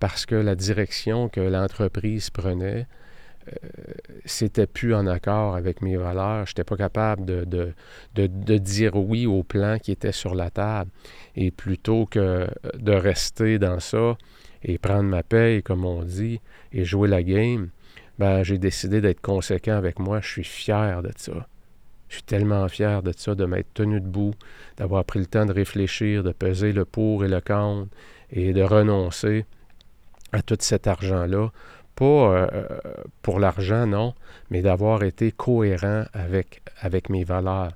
[0.00, 2.86] Parce que la direction que l'entreprise prenait
[4.24, 6.46] c'était plus en accord avec mes valeurs.
[6.46, 7.74] Je n'étais pas capable de,
[8.14, 10.90] de, dire oui au plan qui était sur la table.
[11.36, 14.16] Et plutôt que de rester dans ça
[14.62, 16.40] et prendre ma paye, comme on dit,
[16.72, 17.68] et jouer la game,
[18.18, 20.20] ben, j'ai décidé d'être conséquent avec moi.
[20.20, 21.46] Je suis fier de ça.
[22.08, 24.34] Je suis tellement fier de ça, de m'être tenu debout,
[24.76, 27.88] d'avoir pris le temps de réfléchir, de peser le pour et le contre
[28.30, 29.46] et de renoncer
[30.32, 31.50] à tout cet argent-là
[31.94, 32.66] pas euh,
[33.22, 34.14] pour l'argent, non,
[34.50, 37.72] mais d'avoir été cohérent avec, avec mes valeurs.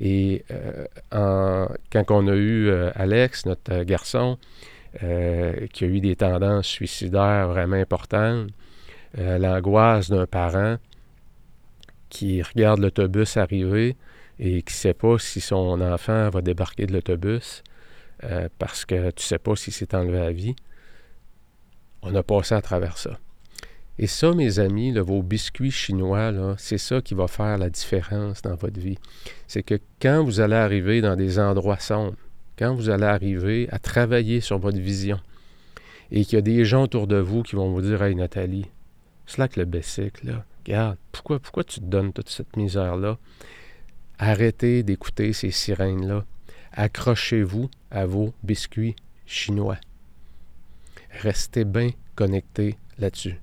[0.00, 4.38] Et euh, quand on a eu euh, Alex, notre garçon,
[5.72, 8.48] qui a eu des tendances suicidaires vraiment importantes,
[9.16, 10.76] l'angoisse d'un parent
[12.08, 13.96] qui regarde l'autobus arriver
[14.38, 17.62] et qui ne sait pas si son enfant va débarquer de l'autobus
[18.58, 20.54] parce que tu ne sais pas si c'est enlevé à vie,
[22.02, 23.18] on a passé à travers ça.
[23.98, 28.54] Et ça, mes amis, vos biscuits chinois, c'est ça qui va faire la différence dans
[28.54, 28.98] votre vie.
[29.46, 32.16] C'est que quand vous allez arriver dans des endroits sombres,
[32.58, 35.20] quand vous allez arriver à travailler sur votre vision,
[36.10, 38.66] et qu'il y a des gens autour de vous qui vont vous dire Hey Nathalie,
[39.26, 43.18] c'est là que le basic, là, regarde, pourquoi, pourquoi tu te donnes toute cette misère-là?
[44.18, 46.24] Arrêtez d'écouter ces sirènes-là.
[46.72, 48.96] Accrochez-vous à vos biscuits
[49.26, 49.78] chinois.
[51.10, 53.40] Restez bien connectés là-dessus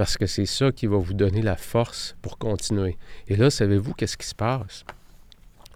[0.00, 2.96] parce que c'est ça qui va vous donner la force pour continuer.
[3.28, 4.86] Et là, savez-vous qu'est-ce qui se passe?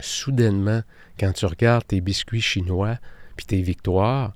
[0.01, 0.81] Soudainement,
[1.21, 2.97] quand tu regardes tes biscuits chinois
[3.37, 4.33] puis tes victoires,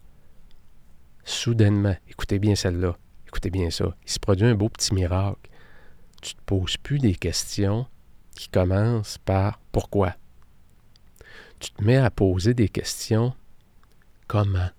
[1.24, 2.98] soudainement, écoutez bien celle-là,
[3.28, 5.50] écoutez bien ça, il se produit un beau petit miracle.
[6.22, 7.86] Tu ne te poses plus des questions
[8.34, 10.14] qui commencent par pourquoi.
[11.60, 13.34] Tu te mets à poser des questions
[14.26, 14.70] comment?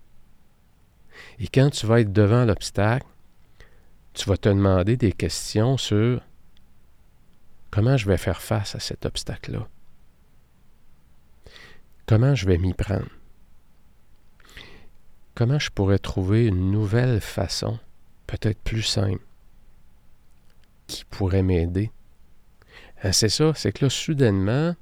[1.38, 3.06] Et quand tu vas être devant l'obstacle,
[4.14, 6.20] tu vas te demander des questions sur
[7.70, 9.68] comment je vais faire face à cet obstacle-là?
[12.06, 13.08] Comment je vais m'y prendre?
[15.34, 17.78] Comment je pourrais trouver une nouvelle façon,
[18.30, 19.22] peut-être plus simple,
[20.86, 21.90] qui pourrait m'aider.
[23.02, 24.74] Hein, c'est ça, c'est que là, soudainement,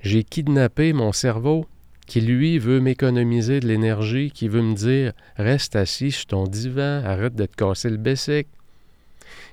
[0.00, 1.66] j'ai kidnappé mon cerveau
[2.06, 7.02] qui, lui, veut m'économiser de l'énergie, qui veut me dire Reste assis sur ton divan,
[7.04, 8.48] arrête de te casser le bessic,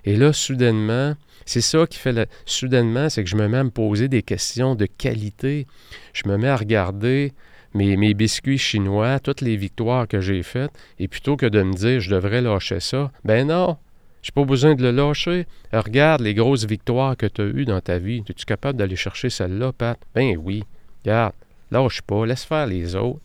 [0.06, 1.16] et là, soudainement,
[1.46, 2.28] c'est ça qui fait le...
[2.46, 5.68] Soudainement, c'est que je me mets à me poser des questions de qualité.
[6.14, 7.34] Je me mets à regarder
[7.76, 11.74] mes, mes biscuits chinois, toutes les victoires que j'ai faites, et plutôt que de me
[11.74, 13.78] dire je devrais lâcher ça, ben non,
[14.26, 15.46] j'ai pas besoin de le lâcher.
[15.72, 18.24] Regarde les grosses victoires que tu as eues dans ta vie.
[18.28, 20.00] Es-tu capable d'aller chercher celle-là, Pat?
[20.16, 20.64] Ben oui.
[21.04, 21.34] Regarde,
[21.70, 23.20] lâche pas, laisse faire les autres.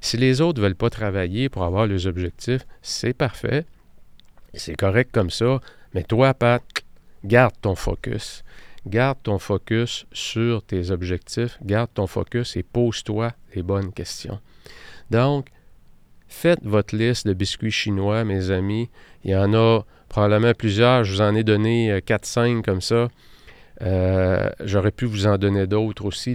[0.00, 3.66] Si les autres ne veulent pas travailler pour avoir leurs objectifs, c'est parfait.
[4.54, 5.60] C'est correct comme ça.
[5.92, 6.62] Mais toi, Pat,
[7.22, 8.44] garde ton focus.
[8.86, 14.40] Garde ton focus sur tes objectifs, garde ton focus et pose-toi les bonnes questions.
[15.10, 15.48] Donc,
[16.28, 18.90] faites votre liste de biscuits chinois, mes amis.
[19.24, 21.04] Il y en a probablement plusieurs.
[21.04, 23.08] Je vous en ai donné 4-5 euh, comme ça.
[23.82, 26.34] Euh, j'aurais pu vous en donner d'autres aussi.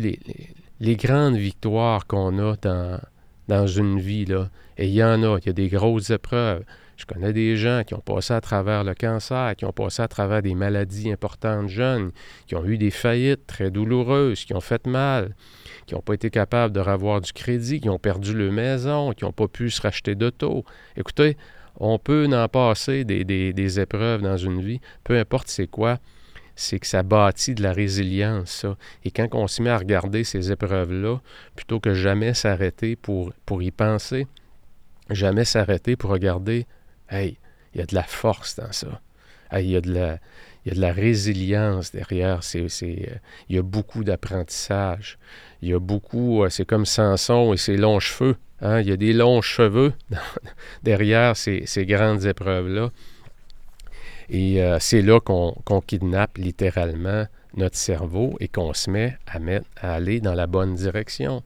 [0.79, 2.99] Les, grandes victoires qu'on a dans,
[3.47, 4.49] dans une vie, là.
[4.77, 5.37] Et il y en a.
[5.39, 6.63] Il y a des grosses épreuves.
[6.99, 10.09] Je connais des gens qui ont passé à travers le cancer, qui ont passé à
[10.09, 12.11] travers des maladies importantes jeunes,
[12.45, 15.33] qui ont eu des faillites très douloureuses, qui ont fait mal,
[15.85, 19.23] qui n'ont pas été capables de revoir du crédit, qui ont perdu leur maison, qui
[19.23, 20.65] n'ont pas pu se racheter d'auto.
[20.97, 21.37] Écoutez,
[21.77, 25.99] on peut en passer des, des, épreuves dans une vie, peu importe c'est quoi,
[26.57, 28.75] c'est que ça bâtit de la résilience, ça.
[29.05, 31.21] Et quand on se met à regarder ces épreuves-là,
[31.55, 34.27] plutôt que jamais s'arrêter pour, pour y penser,
[35.09, 36.67] jamais s'arrêter pour regarder
[37.09, 37.37] Hey,
[37.73, 39.01] il y a de la force dans ça.
[39.53, 40.19] il, y a de la,
[40.65, 42.43] y a de la résilience derrière.
[42.43, 43.15] C'est, euh,
[43.49, 45.17] il y a beaucoup d'apprentissage.
[45.61, 48.35] Il y a beaucoup, euh, c'est comme Samson et ses longs cheveux.
[48.61, 48.81] Hein?
[48.81, 49.93] Il y a des longs cheveux
[50.83, 52.91] derrière ces, ces grandes épreuves-là.
[54.29, 59.39] Et euh, c'est là qu'on, qu'on kidnappe littéralement notre cerveau et qu'on se met à,
[59.39, 61.41] mettre, à aller dans la bonne direction.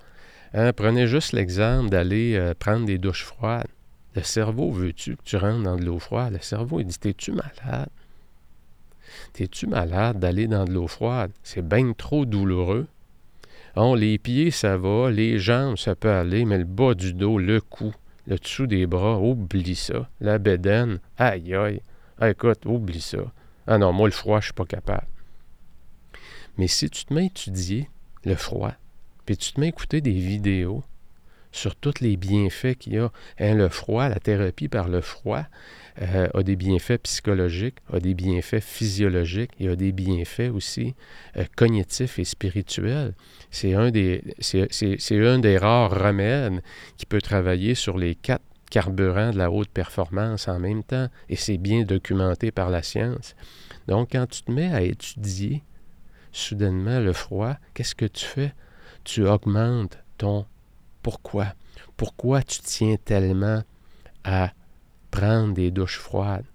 [0.54, 0.74] Hein?
[0.74, 3.68] Prenez juste l'exemple d'aller prendre des douches froides.
[4.16, 6.34] Le cerveau, veux-tu que tu rentres dans de l'eau froide?
[6.34, 7.90] Le cerveau, il dit T'es-tu malade?
[9.34, 11.32] T'es-tu malade d'aller dans de l'eau froide?
[11.44, 12.88] C'est bien trop douloureux.
[13.76, 17.40] Oh, les pieds, ça va, les jambes, ça peut aller, mais le bas du dos,
[17.40, 17.92] le cou,
[18.28, 20.10] le dessous des bras, oublie ça.
[20.20, 21.82] La bédaine, aïe aïe.
[22.20, 23.32] Ah, écoute, oublie ça.
[23.66, 25.08] Ah non, moi, le froid, je suis pas capable.
[26.58, 27.90] Mais si tu te mets à étudier
[28.26, 28.74] le froid,
[29.26, 30.84] puis tu te mets à écouter des vidéos,
[31.54, 33.12] sur tous les bienfaits qu'il y a.
[33.40, 35.46] Hein, le froid, la thérapie par le froid
[36.02, 40.96] euh, a des bienfaits psychologiques, a des bienfaits physiologiques, y a des bienfaits aussi
[41.38, 43.14] euh, cognitifs et spirituels.
[43.52, 44.68] C'est un, des, c'est,
[45.12, 46.62] un des rares remèdes
[46.98, 51.36] qui peut travailler sur les quatre carburants de la haute performance en même temps, et
[51.36, 53.36] c'est bien documenté par la science.
[53.88, 55.62] Donc, quand tu te mets à étudier
[56.32, 58.54] soudainement le froid, qu'est-ce que tu fais?
[59.04, 60.48] Tu augmentes ton
[61.04, 61.54] pourquoi?
[61.98, 63.62] Pourquoi tu tiens tellement
[64.24, 64.52] à
[65.12, 66.46] prendre des douches froides?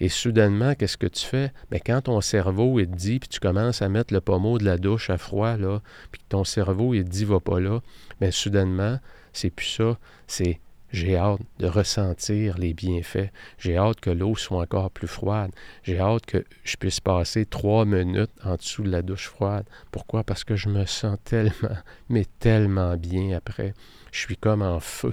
[0.00, 1.52] Et soudainement, qu'est-ce que tu fais?
[1.70, 4.58] Mais ben, quand ton cerveau il te dit, puis tu commences à mettre le pommeau
[4.58, 5.80] de la douche à froid, là,
[6.12, 7.80] puis que ton cerveau il te dit va pas là,
[8.20, 8.98] mais ben, soudainement,
[9.32, 10.60] c'est plus ça, c'est
[10.94, 13.30] j'ai hâte de ressentir les bienfaits.
[13.58, 15.50] J'ai hâte que l'eau soit encore plus froide.
[15.82, 19.66] J'ai hâte que je puisse passer trois minutes en dessous de la douche froide.
[19.90, 20.22] Pourquoi?
[20.22, 21.76] Parce que je me sens tellement,
[22.08, 23.74] mais tellement bien après.
[24.14, 25.12] Je suis comme en feu.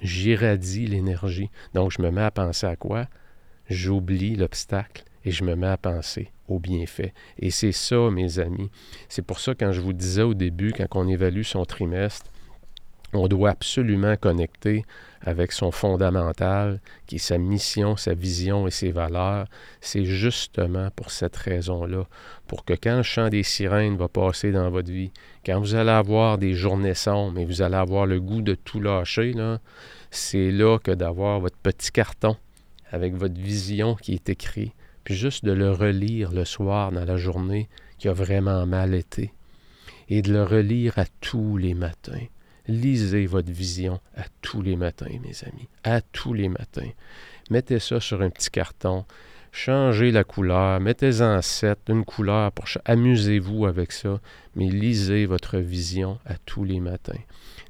[0.00, 1.50] J'irradie l'énergie.
[1.74, 3.06] Donc, je me mets à penser à quoi?
[3.68, 7.12] J'oublie l'obstacle et je me mets à penser aux bienfaits.
[7.38, 8.70] Et c'est ça, mes amis.
[9.10, 12.30] C'est pour ça, quand je vous disais au début, quand on évalue son trimestre,
[13.12, 14.84] on doit absolument connecter
[15.22, 19.46] avec son fondamental, qui est sa mission, sa vision et ses valeurs.
[19.80, 22.06] C'est justement pour cette raison-là,
[22.46, 25.12] pour que quand le chant des sirènes va passer dans votre vie,
[25.44, 28.80] quand vous allez avoir des journées sombres et vous allez avoir le goût de tout
[28.80, 29.34] lâcher,
[30.10, 32.36] c'est là que d'avoir votre petit carton
[32.90, 34.72] avec votre vision qui est écrit,
[35.04, 39.32] puis juste de le relire le soir dans la journée qui a vraiment mal été,
[40.08, 42.26] et de le relire à tous les matins
[42.70, 46.90] Lisez votre vision à tous les matins, mes amis, à tous les matins.
[47.50, 49.06] Mettez ça sur un petit carton,
[49.50, 52.52] changez la couleur, mettez-en sept, une couleur
[52.84, 54.20] amusez-vous avec ça,
[54.54, 57.18] mais lisez votre vision à tous les matins.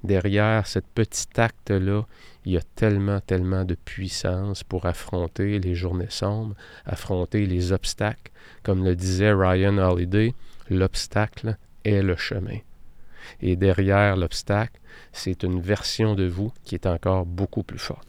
[0.04, 2.04] Derrière cette petite acte-là,
[2.44, 8.32] il y a tellement, tellement de puissance pour affronter les journées sombres, affronter les obstacles.
[8.62, 10.34] Comme le disait Ryan Holiday,
[10.68, 12.58] l'obstacle est le chemin.
[13.42, 14.80] Et derrière l'obstacle,
[15.12, 18.06] c'est une version de vous qui est encore beaucoup plus forte.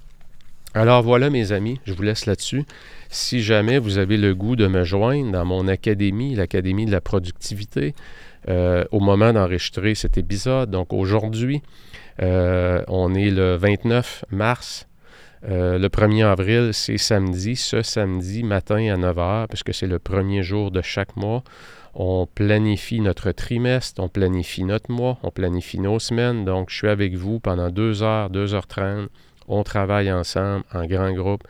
[0.73, 2.63] Alors voilà mes amis, je vous laisse là-dessus.
[3.09, 7.01] Si jamais vous avez le goût de me joindre dans mon académie, l'Académie de la
[7.01, 7.93] productivité,
[8.47, 11.61] euh, au moment d'enregistrer cet épisode, donc aujourd'hui,
[12.21, 14.87] euh, on est le 29 mars.
[15.49, 20.41] Euh, le 1er avril, c'est samedi, ce samedi matin à 9h, puisque c'est le premier
[20.41, 21.43] jour de chaque mois
[21.93, 26.45] on planifie notre trimestre, on planifie notre mois, on planifie nos semaines.
[26.45, 29.09] Donc, je suis avec vous pendant deux heures, deux heures trente.
[29.47, 31.43] On travaille ensemble en grand groupe.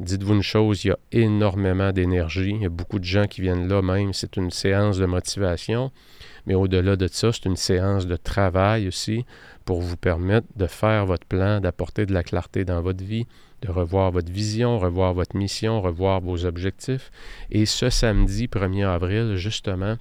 [0.00, 2.52] Dites-vous une chose, il y a énormément d'énergie.
[2.54, 4.12] Il y a beaucoup de gens qui viennent là même.
[4.12, 5.90] C'est une séance de motivation.
[6.46, 9.24] Mais au-delà de ça, c'est une séance de travail aussi
[9.64, 13.26] pour vous permettre de faire votre plan, d'apporter de la clarté dans votre vie,
[13.62, 17.10] de revoir votre vision, revoir votre mission, revoir vos objectifs.
[17.50, 19.96] Et ce samedi 1er avril, justement,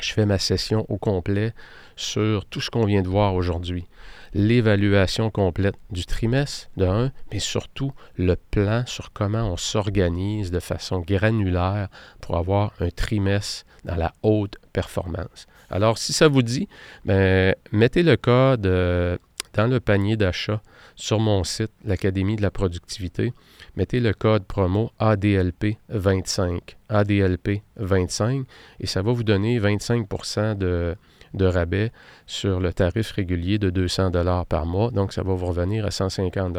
[0.00, 1.52] je fais ma session au complet
[1.96, 3.86] sur tout ce qu'on vient de voir aujourd'hui.
[4.32, 10.60] L'évaluation complète du trimestre, de 1, mais surtout le plan sur comment on s'organise de
[10.60, 11.88] façon granulaire
[12.20, 15.46] pour avoir un trimestre dans la haute performance.
[15.70, 16.68] Alors, si ça vous dit,
[17.04, 19.18] ben, mettez le code
[19.54, 20.62] dans le panier d'achat
[20.94, 23.32] sur mon site, l'Académie de la productivité.
[23.76, 26.76] Mettez le code promo ADLP25.
[26.90, 28.44] ADLP25
[28.80, 30.08] et ça va vous donner 25
[30.56, 30.96] de,
[31.34, 31.92] de rabais
[32.26, 34.10] sur le tarif régulier de 200
[34.48, 34.90] par mois.
[34.90, 36.52] Donc, ça va vous revenir à 150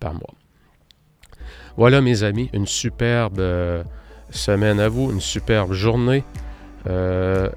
[0.00, 0.34] par mois.
[1.76, 3.84] Voilà, mes amis, une superbe euh,
[4.30, 6.24] semaine à vous, une superbe journée.
[6.88, 7.48] Euh,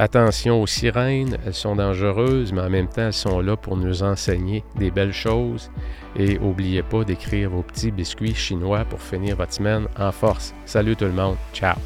[0.00, 4.02] Attention aux sirènes, elles sont dangereuses, mais en même temps, elles sont là pour nous
[4.02, 5.70] enseigner des belles choses.
[6.16, 10.54] Et n'oubliez pas d'écrire vos petits biscuits chinois pour finir votre semaine en force.
[10.64, 11.76] Salut tout le monde, ciao!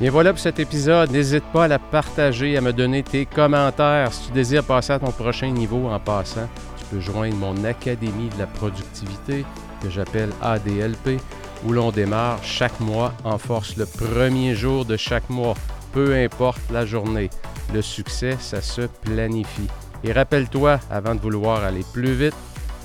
[0.00, 1.12] Bien voilà pour cet épisode.
[1.12, 4.12] N'hésite pas à la partager, à me donner tes commentaires.
[4.12, 8.30] Si tu désires passer à ton prochain niveau en passant, tu peux joindre mon Académie
[8.30, 9.44] de la productivité
[9.80, 11.20] que j'appelle ADLP
[11.64, 15.54] où l'on démarre chaque mois en force le premier jour de chaque mois,
[15.92, 17.30] peu importe la journée.
[17.72, 19.68] Le succès, ça se planifie.
[20.02, 22.36] Et rappelle-toi, avant de vouloir aller plus vite,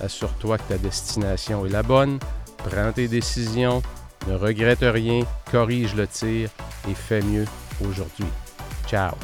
[0.03, 2.19] assure-toi que ta destination est la bonne,
[2.57, 3.81] prends tes décisions,
[4.27, 5.21] ne regrette rien,
[5.51, 6.49] corrige le tir
[6.89, 7.45] et fais mieux
[7.81, 8.27] aujourd'hui.
[8.87, 9.15] Ciao